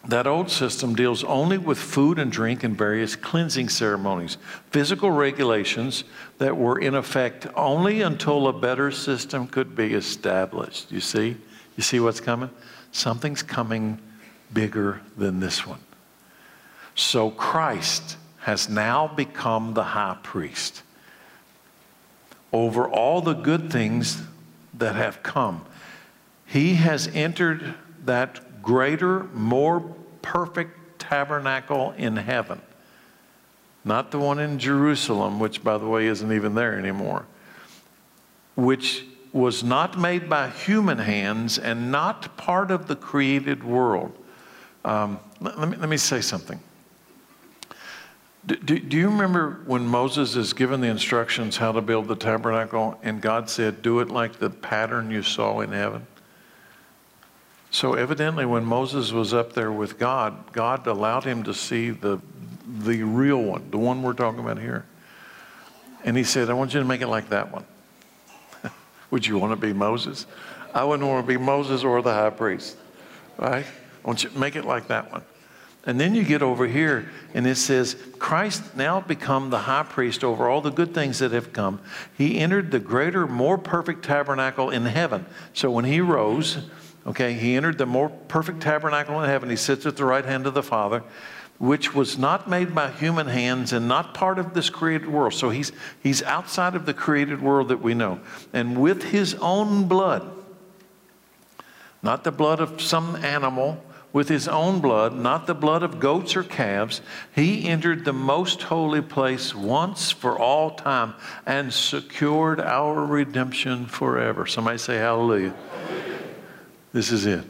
[0.09, 4.37] that old system deals only with food and drink and various cleansing ceremonies,
[4.71, 6.05] physical regulations
[6.39, 10.91] that were in effect only until a better system could be established.
[10.91, 11.37] You see?
[11.77, 12.51] You see what's coming?
[12.91, 13.99] Something's coming
[14.53, 15.81] bigger than this one.
[16.95, 20.83] So Christ has now become the high priest
[22.53, 24.21] over all the good things
[24.75, 25.65] that have come.
[26.45, 29.81] He has entered that greater, more
[30.23, 32.61] perfect tabernacle in heaven.
[33.85, 37.27] Not the one in Jerusalem, which, by the way, isn't even there anymore,
[38.55, 44.13] which was not made by human hands and not part of the created world.
[44.85, 46.61] Um, let, let, me, let me say something.
[48.45, 52.17] Do, do, do, you remember when Moses is given the instructions how to build the
[52.17, 56.07] tabernacle and God said, Do it like the pattern you saw in heaven?
[57.73, 62.21] So evidently, when Moses was up there with God, God allowed him to see the,
[62.67, 64.85] the real one, the one we're talking about here.
[66.05, 67.65] And he said, I want you to make it like that one.
[69.11, 70.27] Would you want to be Moses?
[70.75, 72.77] I wouldn't want to be Moses or the high priest,
[73.39, 73.65] right?
[73.65, 75.23] I want you to make it like that one.
[75.87, 80.23] And then you get over here, and it says, Christ now become the high priest
[80.23, 81.81] over all the good things that have come.
[82.19, 85.25] He entered the greater, more perfect tabernacle in heaven.
[85.55, 86.59] So when he rose,
[87.07, 89.51] Okay, he entered the more perfect tabernacle in heaven.
[89.51, 91.03] He sits at the right hand of the Father,
[91.59, 95.35] which was not made by human hands and not part of this created world.
[95.35, 98.21] So he's, he's outside of the created world that we know.
[98.53, 100.31] And with his own blood,
[102.03, 106.37] not the blood of some animal, with his own blood, not the blood of goats
[106.37, 107.01] or calves,
[107.35, 111.15] he entered the most holy place once for all time
[111.47, 114.47] and secured our redemption forever.
[114.47, 115.55] Somebody say hallelujah.
[116.93, 117.45] This is it.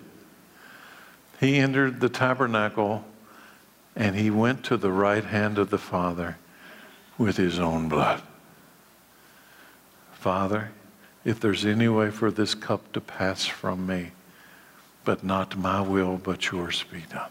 [1.40, 3.04] He entered the tabernacle
[3.96, 6.38] and he went to the right hand of the Father
[7.18, 8.22] with his own blood.
[10.12, 10.70] Father,
[11.24, 14.12] if there's any way for this cup to pass from me,
[15.04, 17.30] but not my will, but yours be done,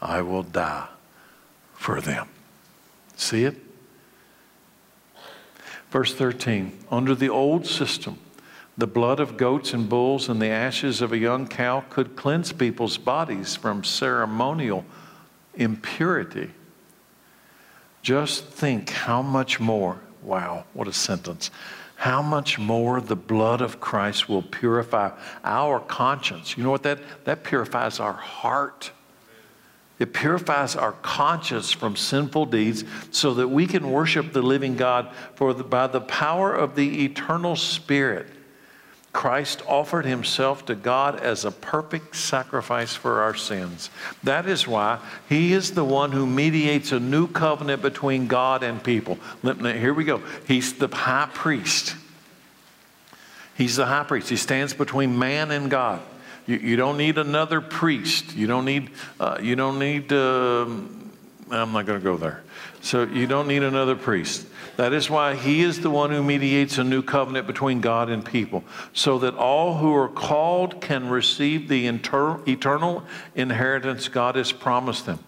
[0.00, 0.86] I will die
[1.74, 2.28] for them.
[3.16, 3.56] See it?
[5.90, 8.18] Verse 13 Under the old system,
[8.78, 12.52] the blood of goats and bulls and the ashes of a young cow could cleanse
[12.52, 14.84] people's bodies from ceremonial
[15.54, 16.50] impurity.
[18.02, 21.50] Just think how much more, wow, what a sentence,
[21.96, 25.10] how much more the blood of Christ will purify
[25.42, 26.56] our conscience.
[26.56, 28.92] You know what that that purifies our heart.
[29.98, 35.10] It purifies our conscience from sinful deeds so that we can worship the living God
[35.34, 38.26] for the, by the power of the eternal Spirit.
[39.16, 43.88] Christ offered himself to God as a perfect sacrifice for our sins.
[44.22, 48.84] That is why he is the one who mediates a new covenant between God and
[48.84, 49.18] people.
[49.42, 50.22] Here we go.
[50.46, 51.96] He's the high priest.
[53.56, 54.28] He's the high priest.
[54.28, 56.02] He stands between man and God.
[56.46, 58.36] You, you don't need another priest.
[58.36, 60.66] You don't need, uh, you don't need, uh,
[61.50, 62.42] I'm not going to go there.
[62.80, 64.46] So you don't need another priest.
[64.76, 68.24] That is why he is the one who mediates a new covenant between God and
[68.24, 75.06] people, so that all who are called can receive the eternal inheritance God has promised
[75.06, 75.20] them.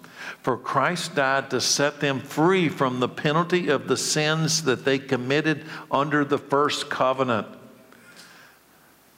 [0.43, 4.99] For Christ died to set them free from the penalty of the sins that they
[4.99, 7.47] committed under the first covenant.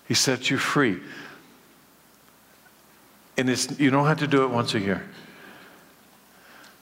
[0.07, 1.01] He set you free.
[3.37, 5.09] And it's, you don't have to do it once a year.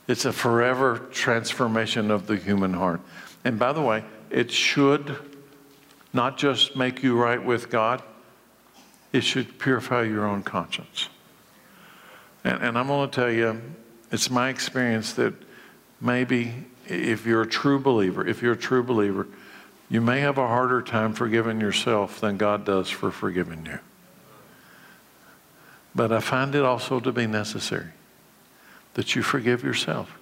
[0.09, 3.03] It's a forever transformation of the human heart.
[3.45, 5.17] And by the way, it should
[6.15, 8.03] not just make you right with God,
[9.13, 11.09] it should purify your own conscience.
[12.43, 13.61] And, and I'm going to tell you,
[14.11, 15.35] it's my experience that
[16.01, 16.55] maybe
[16.87, 19.27] if you're a true believer, if you're a true believer,
[19.91, 23.79] you may have a harder time forgiving yourself than God does for forgiving you.
[25.95, 27.93] But I find it also to be necessary
[28.99, 30.19] that you forgive yourself.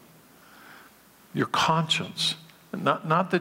[1.33, 2.35] Your conscience
[2.83, 3.41] not, not that,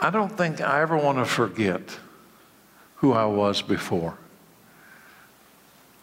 [0.00, 1.98] I don't think I ever want to forget
[2.96, 4.16] who I was before.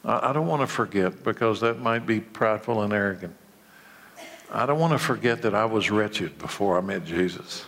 [0.04, 3.36] I, I don't want to forget because that might be prideful and arrogant.
[4.52, 7.66] I don't want to forget that I was wretched before I met Jesus.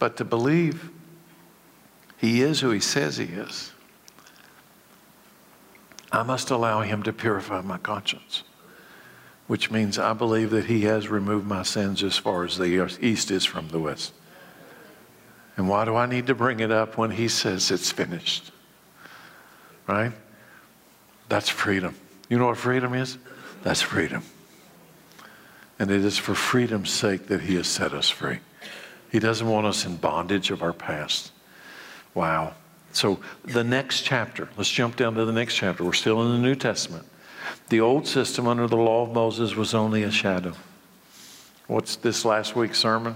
[0.00, 0.90] But to believe
[2.16, 3.69] he is who he says he is,
[6.12, 8.42] I must allow him to purify my conscience
[9.50, 13.32] which means I believe that He has removed my sins as far as the east
[13.32, 14.12] is from the west.
[15.56, 18.52] And why do I need to bring it up when He says it's finished?
[19.88, 20.12] Right?
[21.28, 21.96] That's freedom.
[22.28, 23.18] You know what freedom is?
[23.64, 24.22] That's freedom.
[25.80, 28.38] And it is for freedom's sake that He has set us free.
[29.10, 31.32] He doesn't want us in bondage of our past.
[32.14, 32.54] Wow.
[32.92, 35.84] So, the next chapter, let's jump down to the next chapter.
[35.84, 37.06] We're still in the New Testament.
[37.68, 40.54] The old system under the law of Moses was only a shadow.
[41.68, 43.14] What's this last week's sermon?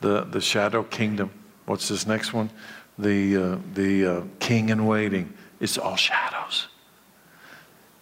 [0.00, 1.30] The, the shadow kingdom.
[1.66, 2.50] What's this next one?
[2.98, 5.32] The, uh, the uh, king in waiting.
[5.58, 6.68] It's all shadows.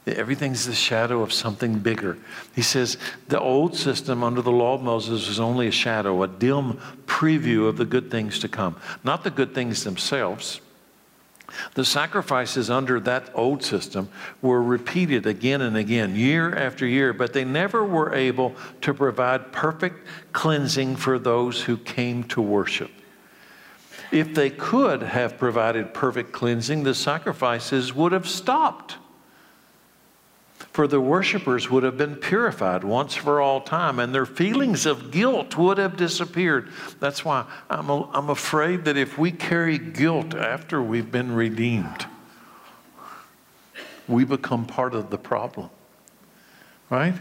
[0.07, 2.19] Everything's the shadow of something bigger.
[2.55, 6.29] He says the old system under the law of Moses was only a shadow, a
[6.29, 8.77] dim preview of the good things to come.
[9.05, 10.61] Not the good things themselves,
[11.75, 14.09] the sacrifices under that old system
[14.41, 19.53] were repeated again and again, year after year, but they never were able to provide
[19.53, 22.91] perfect cleansing for those who came to worship.
[24.11, 28.97] If they could have provided perfect cleansing, the sacrifices would have stopped
[30.73, 35.11] for the worshippers would have been purified once for all time, and their feelings of
[35.11, 36.71] guilt would have disappeared.
[36.99, 42.07] That's why I'm, a, I'm afraid that if we carry guilt after we've been redeemed,
[44.09, 45.69] we become part of the problem.
[46.89, 47.15] Right?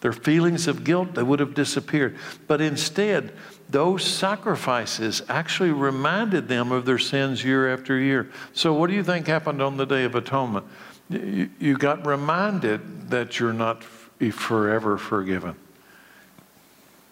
[0.00, 2.16] Their feelings of guilt, they would have disappeared.
[2.46, 3.32] But instead,
[3.68, 8.30] those sacrifices actually reminded them of their sins year after year.
[8.52, 10.64] So, what do you think happened on the Day of Atonement?
[11.10, 15.56] You, got reminded that you're not forever forgiven,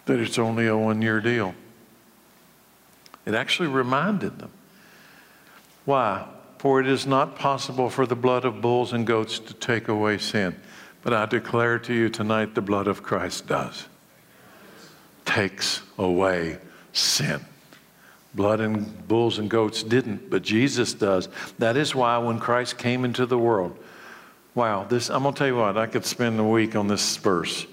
[0.07, 1.55] that it's only a one year deal.
[3.27, 4.51] It actually reminded them.
[5.85, 6.27] Why?
[6.59, 10.19] For it is not possible for the blood of bulls and goats to take away
[10.19, 10.57] sin.
[11.03, 13.87] But I declare to you tonight the blood of Christ does.
[15.25, 16.59] Takes away
[16.93, 17.45] sin.
[18.35, 21.29] Blood and bulls and goats didn't, but Jesus does.
[21.59, 23.79] That is why when Christ came into the world,
[24.55, 27.67] Wow, this I'm gonna tell you what, I could spend a week on this verse.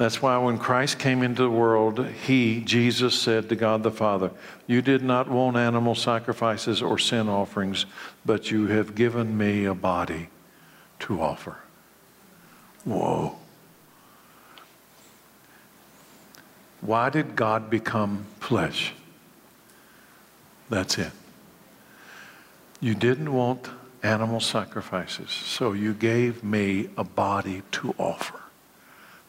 [0.00, 4.30] That's why when Christ came into the world, he, Jesus, said to God the Father,
[4.66, 7.84] You did not want animal sacrifices or sin offerings,
[8.24, 10.28] but you have given me a body
[11.00, 11.58] to offer.
[12.84, 13.36] Whoa.
[16.80, 18.94] Why did God become flesh?
[20.70, 21.12] That's it.
[22.80, 23.68] You didn't want
[24.02, 25.30] animal sacrifices.
[25.30, 28.40] So you gave me a body to offer.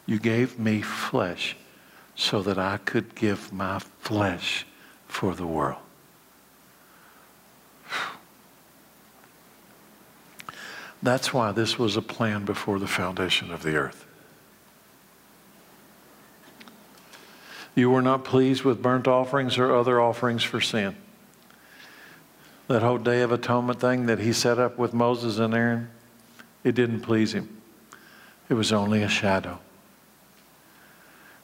[0.06, 1.56] You gave me flesh
[2.14, 4.66] so that I could give my flesh
[5.06, 5.80] for the world.
[11.02, 14.06] That's why this was a plan before the foundation of the earth.
[17.74, 20.96] You were not pleased with burnt offerings or other offerings for sin.
[22.72, 25.90] That whole Day of Atonement thing that he set up with Moses and Aaron,
[26.64, 27.60] it didn't please him.
[28.48, 29.58] It was only a shadow.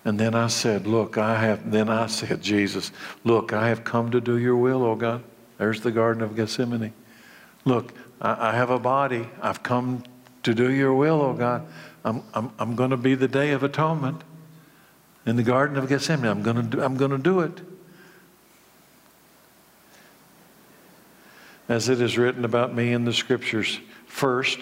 [0.06, 2.92] And then I said, Look, I have, then I said, Jesus,
[3.24, 5.22] look, I have come to do your will, O God.
[5.58, 6.94] There's the Garden of Gethsemane.
[7.66, 9.28] Look, I, I have a body.
[9.42, 10.04] I've come
[10.44, 11.66] to do your will, O God.
[12.06, 14.24] I'm, I'm, I'm going to be the day of atonement
[15.26, 16.30] in the Garden of Gethsemane.
[16.30, 17.60] I'm going to do, I'm going to do it.
[21.68, 24.58] As it is written about me in the scriptures, first,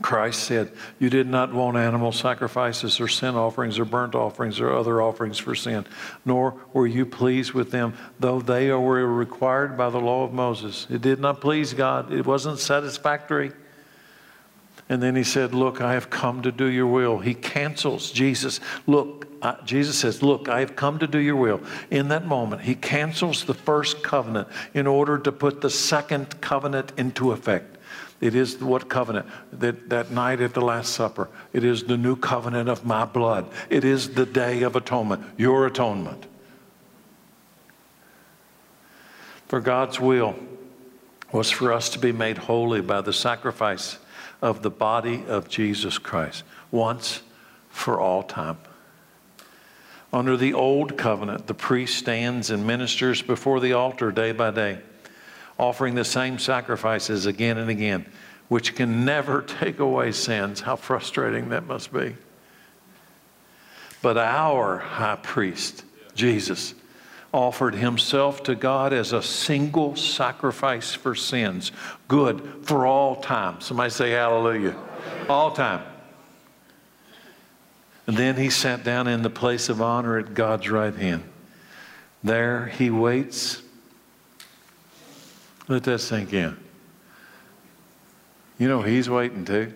[0.00, 4.72] Christ said, You did not want animal sacrifices or sin offerings or burnt offerings or
[4.72, 5.86] other offerings for sin,
[6.24, 10.86] nor were you pleased with them, though they were required by the law of Moses.
[10.90, 13.52] It did not please God, it wasn't satisfactory.
[14.88, 17.18] And then he said, Look, I have come to do your will.
[17.18, 18.60] He cancels Jesus.
[18.86, 19.26] Look,
[19.64, 21.60] Jesus says, Look, I have come to do your will.
[21.90, 26.92] In that moment, he cancels the first covenant in order to put the second covenant
[26.96, 27.78] into effect.
[28.20, 29.26] It is what covenant?
[29.52, 31.28] That, that night at the Last Supper.
[31.52, 33.50] It is the new covenant of my blood.
[33.68, 36.26] It is the day of atonement, your atonement.
[39.48, 40.36] For God's will
[41.32, 43.98] was for us to be made holy by the sacrifice
[44.42, 47.22] of the body of Jesus Christ once
[47.70, 48.58] for all time.
[50.12, 54.80] Under the old covenant, the priest stands and ministers before the altar day by day,
[55.58, 58.04] offering the same sacrifices again and again,
[58.48, 60.60] which can never take away sins.
[60.60, 62.16] How frustrating that must be.
[64.02, 65.84] But our high priest,
[66.14, 66.74] Jesus,
[67.32, 71.72] offered himself to God as a single sacrifice for sins,
[72.06, 73.60] good for all time.
[73.60, 74.76] Somebody say hallelujah.
[75.28, 75.82] All time.
[78.06, 81.24] And then he sat down in the place of honor at God's right hand.
[82.22, 83.62] There he waits.
[85.68, 86.56] Let that sink in.
[88.58, 89.72] You know, he's waiting too.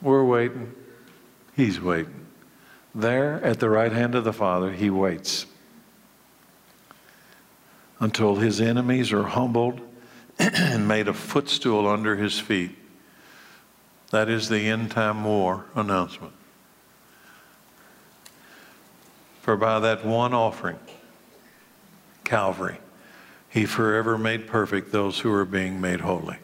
[0.00, 0.72] We're waiting.
[1.56, 2.26] He's waiting.
[2.94, 5.46] There at the right hand of the Father, he waits
[8.00, 9.80] until his enemies are humbled
[10.38, 12.76] and made a footstool under his feet.
[14.10, 16.32] That is the end time war announcement.
[19.42, 20.78] For by that one offering,
[22.24, 22.78] Calvary,
[23.48, 26.38] he forever made perfect those who are being made holy.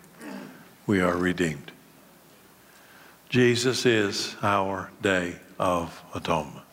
[0.87, 1.73] We are redeemed.
[3.29, 6.65] Jesus is our day of atonement.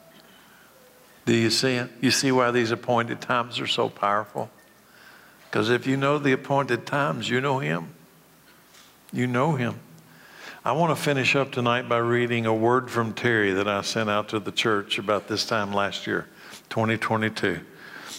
[1.25, 1.89] Do you see it?
[2.01, 4.49] You see why these appointed times are so powerful?
[5.49, 7.89] Because if you know the appointed times, you know Him.
[9.11, 9.79] You know Him.
[10.63, 14.09] I want to finish up tonight by reading a word from Terry that I sent
[14.09, 16.27] out to the church about this time last year,
[16.69, 17.61] 2022.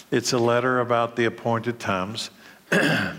[0.09, 2.31] It's a letter about the appointed times.
[2.71, 3.15] and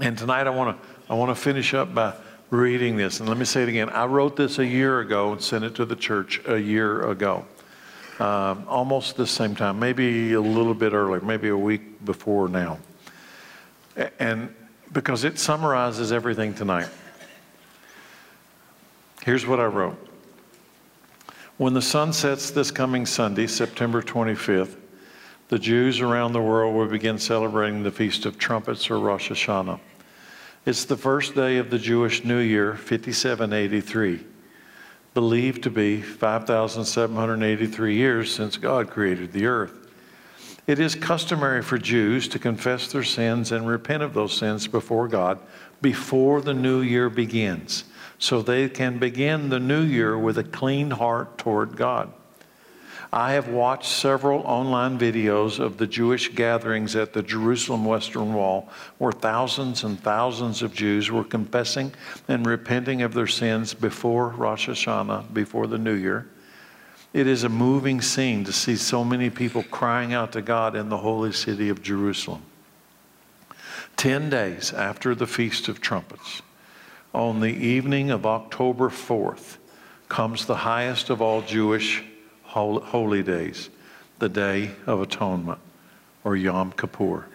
[0.00, 2.14] tonight I want to I want to finish up by
[2.48, 3.20] reading this.
[3.20, 3.90] And let me say it again.
[3.90, 7.44] I wrote this a year ago and sent it to the church a year ago.
[8.18, 12.78] Um, almost the same time, maybe a little bit earlier, maybe a week before now.
[14.18, 14.54] And
[14.92, 16.88] because it summarizes everything tonight.
[19.22, 20.08] Here's what I wrote.
[21.56, 24.76] When the sun sets this coming Sunday, September 25th,
[25.48, 29.78] the Jews around the world will begin celebrating the Feast of Trumpets or Rosh Hashanah.
[30.64, 34.24] It's the first day of the Jewish New Year, 5783,
[35.12, 39.81] believed to be 5,783 years since God created the earth.
[40.66, 45.08] It is customary for Jews to confess their sins and repent of those sins before
[45.08, 45.40] God
[45.82, 47.84] before the new year begins,
[48.18, 52.12] so they can begin the new year with a clean heart toward God.
[53.12, 58.70] I have watched several online videos of the Jewish gatherings at the Jerusalem Western Wall
[58.96, 61.92] where thousands and thousands of Jews were confessing
[62.26, 66.26] and repenting of their sins before Rosh Hashanah, before the new year.
[67.12, 70.88] It is a moving scene to see so many people crying out to God in
[70.88, 72.42] the holy city of Jerusalem.
[73.96, 76.40] Ten days after the Feast of Trumpets,
[77.14, 79.58] on the evening of October 4th,
[80.08, 82.02] comes the highest of all Jewish
[82.44, 83.68] holy days,
[84.18, 85.58] the Day of Atonement,
[86.24, 87.26] or Yom Kippur.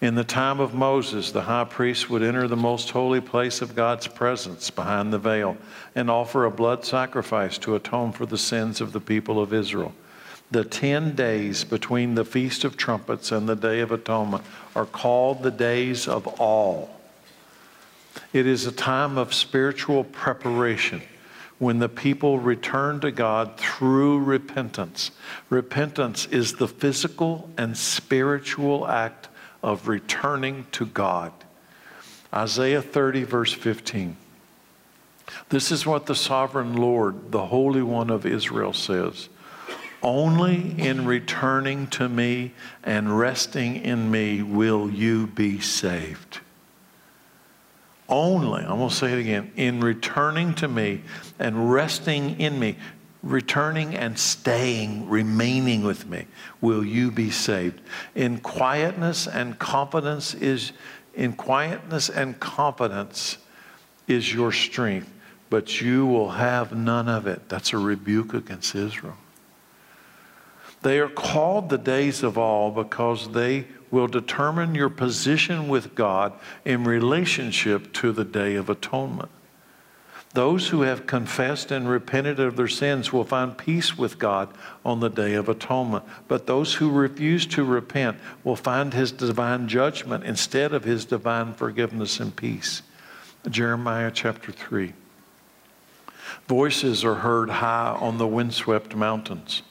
[0.00, 3.76] In the time of Moses, the high priest would enter the most holy place of
[3.76, 5.58] God's presence behind the veil
[5.94, 9.92] and offer a blood sacrifice to atone for the sins of the people of Israel.
[10.50, 14.42] The 10 days between the Feast of Trumpets and the Day of Atonement
[14.74, 16.88] are called the days of awe.
[18.32, 21.02] It is a time of spiritual preparation
[21.58, 25.10] when the people return to God through repentance.
[25.50, 29.28] Repentance is the physical and spiritual act
[29.62, 31.32] of returning to God.
[32.32, 34.16] Isaiah 30, verse 15.
[35.48, 39.28] This is what the sovereign Lord, the Holy One of Israel, says.
[40.02, 42.52] Only in returning to me
[42.82, 46.40] and resting in me will you be saved.
[48.08, 51.02] Only, I'm going to say it again, in returning to me
[51.38, 52.76] and resting in me,
[53.22, 56.26] returning and staying, remaining with me,
[56.60, 57.80] will you be saved.
[58.14, 60.72] In quietness and confidence is
[61.14, 63.38] in quietness and confidence
[64.06, 65.12] is your strength,
[65.50, 67.48] but you will have none of it.
[67.48, 69.16] That's a rebuke against Israel.
[70.82, 76.32] They are called the days of awe because they will determine your position with God
[76.64, 79.30] in relationship to the day of atonement.
[80.32, 84.48] Those who have confessed and repented of their sins will find peace with God
[84.84, 86.04] on the day of atonement.
[86.28, 91.54] But those who refuse to repent will find his divine judgment instead of his divine
[91.54, 92.82] forgiveness and peace.
[93.48, 94.92] Jeremiah chapter 3.
[96.46, 99.62] Voices are heard high on the windswept mountains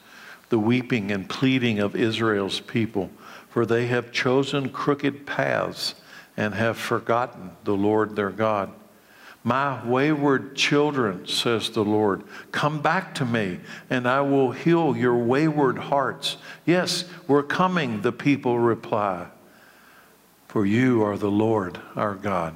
[0.50, 3.08] the weeping and pleading of Israel's people,
[3.48, 5.94] for they have chosen crooked paths
[6.36, 8.70] and have forgotten the Lord their God.
[9.42, 15.16] My wayward children, says the Lord, come back to me, and I will heal your
[15.16, 16.36] wayward hearts.
[16.66, 19.28] Yes, we're coming, the people reply,
[20.46, 22.54] for you are the Lord our God.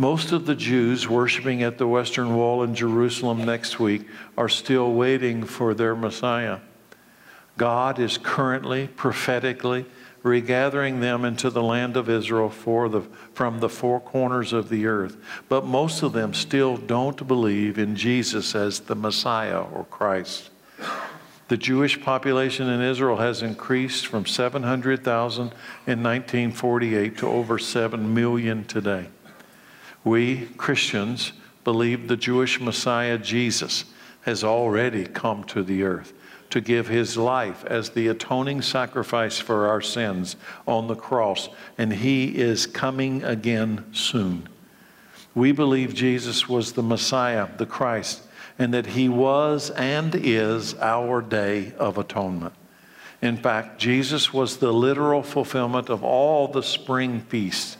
[0.00, 4.06] Most of the Jews worshiping at the Western Wall in Jerusalem next week
[4.36, 6.60] are still waiting for their Messiah.
[7.56, 9.86] God is currently, prophetically,
[10.28, 13.02] regathering them into the land of Israel the,
[13.32, 15.16] from the four corners of the earth.
[15.48, 20.50] But most of them still don't believe in Jesus as the Messiah or Christ.
[21.48, 28.64] The Jewish population in Israel has increased from 700,000 in 1948 to over 7 million
[28.64, 29.06] today.
[30.04, 31.32] We, Christians,
[31.64, 33.86] believe the Jewish Messiah, Jesus,
[34.22, 36.12] has already come to the earth
[36.50, 40.36] to give his life as the atoning sacrifice for our sins
[40.66, 44.48] on the cross, and he is coming again soon.
[45.34, 48.22] We believe Jesus was the Messiah, the Christ,
[48.58, 52.54] and that he was and is our day of atonement.
[53.20, 57.76] In fact, Jesus was the literal fulfillment of all the spring feasts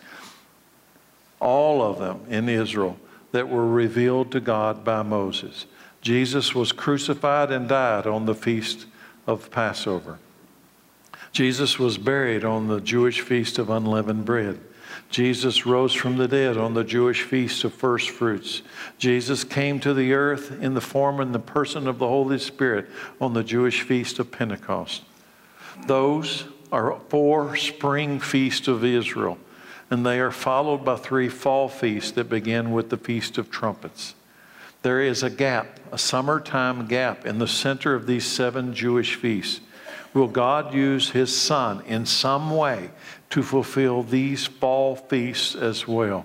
[1.40, 2.98] all of them in Israel
[3.32, 5.66] that were revealed to God by Moses.
[6.08, 8.86] Jesus was crucified and died on the feast
[9.26, 10.18] of Passover.
[11.32, 14.58] Jesus was buried on the Jewish feast of unleavened bread.
[15.10, 18.62] Jesus rose from the dead on the Jewish feast of first fruits.
[18.96, 22.86] Jesus came to the earth in the form and the person of the Holy Spirit
[23.20, 25.02] on the Jewish feast of Pentecost.
[25.86, 29.36] Those are four spring feasts of Israel
[29.90, 34.14] and they are followed by three fall feasts that begin with the Feast of Trumpets.
[34.88, 39.60] There is a gap, a summertime gap in the center of these seven Jewish feasts.
[40.14, 42.88] Will God use His Son in some way
[43.28, 46.24] to fulfill these fall feasts as well?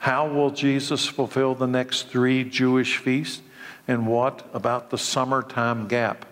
[0.00, 3.42] How will Jesus fulfill the next three Jewish feasts?
[3.86, 6.26] And what about the summertime gap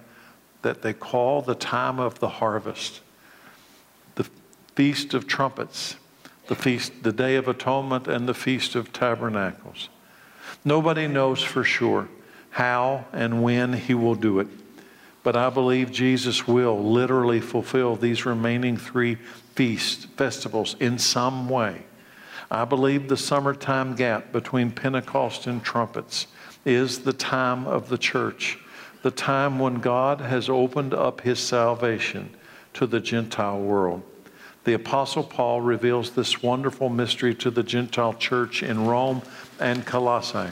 [0.63, 3.03] that they call the time of the harvest?
[4.17, 4.29] The
[4.75, 5.95] Feast of Trumpets
[6.49, 9.91] the feast, the Day of Atonement, and the Feast of Tabernacles.
[10.65, 12.09] Nobody knows for sure
[12.51, 14.49] how and when he will do it,
[15.23, 19.17] but I believe Jesus will literally fulfill these remaining three
[19.55, 21.83] feast festivals in some way.
[22.51, 26.27] I believe the summertime gap between Pentecost and trumpets
[26.65, 28.59] is the time of the church,
[29.03, 32.35] the time when God has opened up his salvation
[32.75, 34.03] to the Gentile world
[34.65, 39.23] the Apostle Paul reveals this wonderful mystery to the Gentile church in Rome
[39.59, 40.51] and Colossae.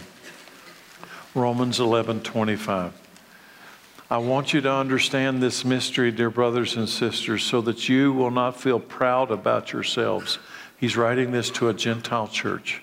[1.34, 2.92] Romans 11 25.
[4.08, 8.30] I want you to understand this mystery, dear brothers and sisters, so that you will
[8.30, 10.38] not feel proud about yourselves.
[10.78, 12.82] He's writing this to a Gentile church.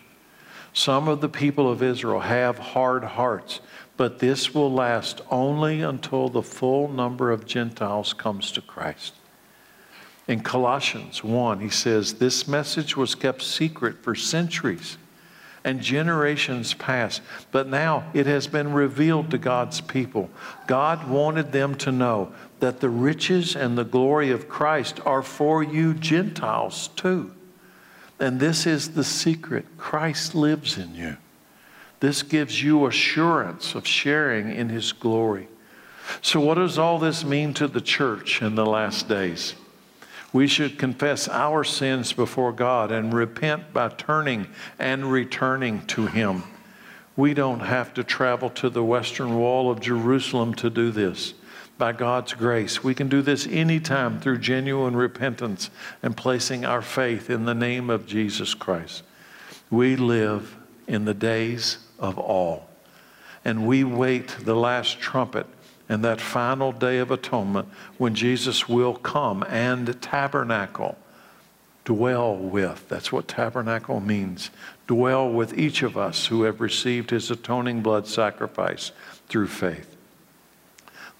[0.73, 3.61] Some of the people of Israel have hard hearts,
[3.95, 9.13] but this will last only until the full number of Gentiles comes to Christ.
[10.27, 14.97] In Colossians 1, he says, This message was kept secret for centuries
[15.65, 17.21] and generations past,
[17.51, 20.29] but now it has been revealed to God's people.
[20.67, 25.63] God wanted them to know that the riches and the glory of Christ are for
[25.63, 27.33] you Gentiles too.
[28.19, 31.17] And this is the secret Christ lives in you.
[31.99, 35.47] This gives you assurance of sharing in his glory.
[36.21, 39.55] So, what does all this mean to the church in the last days?
[40.33, 44.47] We should confess our sins before God and repent by turning
[44.79, 46.43] and returning to Him.
[47.15, 51.35] We don't have to travel to the western wall of Jerusalem to do this.
[51.77, 55.69] By God's grace, we can do this anytime through genuine repentance
[56.01, 59.03] and placing our faith in the name of Jesus Christ.
[59.69, 60.55] We live
[60.87, 62.61] in the days of awe,
[63.45, 65.45] and we wait the last trumpet
[65.93, 67.67] and that final day of atonement
[67.99, 70.97] when Jesus will come and tabernacle,
[71.85, 72.89] dwell with.
[72.89, 74.49] That's what tabernacle means.
[74.87, 78.91] Dwell with each of us who have received his atoning blood sacrifice
[79.29, 79.95] through faith.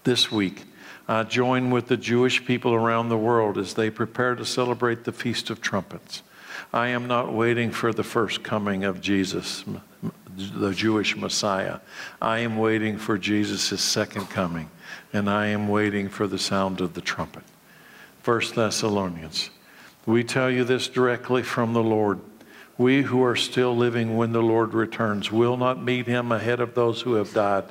[0.02, 0.64] This week,
[1.06, 5.12] I join with the Jewish people around the world as they prepare to celebrate the
[5.12, 6.24] Feast of Trumpets.
[6.72, 9.64] I am not waiting for the first coming of Jesus,
[10.36, 11.80] the Jewish Messiah.
[12.20, 14.70] I am waiting for Jesus' second coming,
[15.12, 17.44] and I am waiting for the sound of the trumpet.
[18.22, 19.50] First Thessalonians.
[20.06, 22.20] We tell you this directly from the Lord.
[22.76, 26.74] We who are still living when the Lord returns will not meet him ahead of
[26.74, 27.64] those who have died.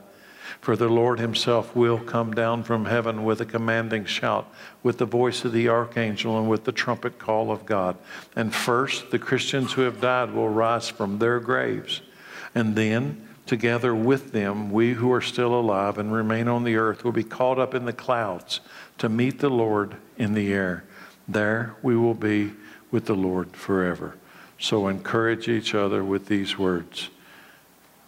[0.61, 4.47] For the Lord himself will come down from heaven with a commanding shout,
[4.82, 7.97] with the voice of the archangel, and with the trumpet call of God.
[8.36, 12.01] And first, the Christians who have died will rise from their graves
[12.56, 17.04] and then, together with them, we who are still alive and remain on the earth
[17.04, 18.60] will be caught up in the clouds
[18.99, 20.84] to meet the Lord in the air.
[21.28, 22.54] There we will be
[22.91, 24.16] with the Lord forever.
[24.60, 27.10] So encourage each other with these words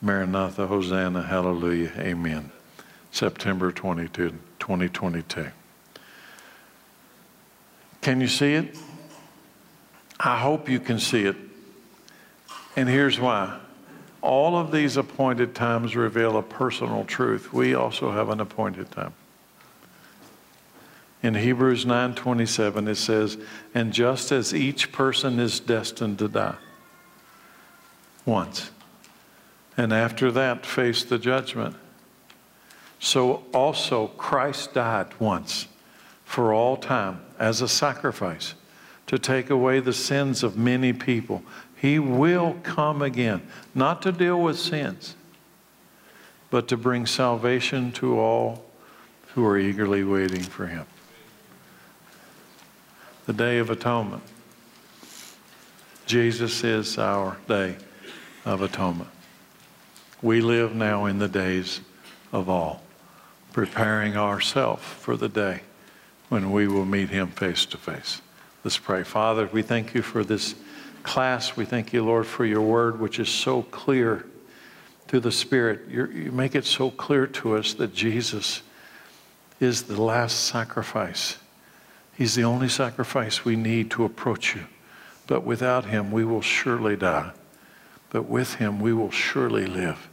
[0.02, 2.52] Maranatha, Hosanna, Hallelujah, Amen.
[3.12, 5.48] September 22, 2022.
[8.02, 8.78] Can you see it?
[10.20, 11.36] I hope you can see it.
[12.76, 13.60] And here's why
[14.26, 17.54] all of these appointed times reveal a personal truth.
[17.54, 19.14] We also have an appointed time.
[21.22, 23.38] In Hebrews 9:27 it says,
[23.74, 26.56] "And just as each person is destined to die
[28.26, 28.72] once,
[29.78, 31.76] and after that face the judgment,
[33.00, 35.68] so also Christ died once
[36.26, 38.56] for all time as a sacrifice
[39.08, 41.44] to take away the sins of many people.
[41.86, 43.44] He will come again,
[43.76, 45.16] not to deal with sins,
[46.50, 48.66] but to bring salvation to all
[49.36, 50.88] who are eagerly waiting for Him.
[53.28, 54.24] The Day of Atonement.
[56.08, 57.76] Jesus is our Day
[58.46, 59.12] of Atonement.
[60.24, 61.82] We live now in the days
[62.34, 62.78] of awe,
[63.54, 65.62] preparing ourselves for the day
[66.30, 68.24] when we will meet Him face to face.
[68.64, 69.04] Let's pray.
[69.04, 70.56] Father, we thank you for this
[71.06, 71.56] class.
[71.56, 74.26] We thank you, Lord, for your word, which is so clear
[75.08, 75.82] to the Spirit.
[75.90, 78.62] You're, you make it so clear to us that Jesus
[79.60, 81.38] is the last sacrifice.
[82.18, 84.66] He's the only sacrifice we need to approach you.
[85.28, 87.32] But without him, we will surely die.
[88.10, 90.10] But with him, we will surely live.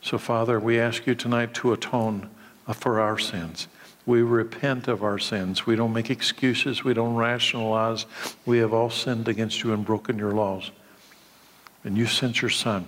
[0.00, 2.30] So, Father, we ask you tonight to atone
[2.72, 3.68] for our sins.
[4.06, 5.66] We repent of our sins.
[5.66, 6.84] We don't make excuses.
[6.84, 8.06] We don't rationalize.
[8.44, 10.70] We have all sinned against you and broken your laws.
[11.84, 12.86] And you sent your son.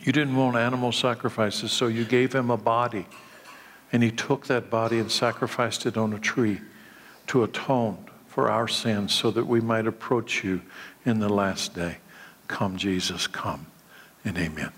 [0.00, 3.06] You didn't want animal sacrifices, so you gave him a body.
[3.90, 6.60] And he took that body and sacrificed it on a tree
[7.28, 10.60] to atone for our sins so that we might approach you
[11.04, 11.98] in the last day.
[12.48, 13.66] Come, Jesus, come.
[14.24, 14.72] And amen.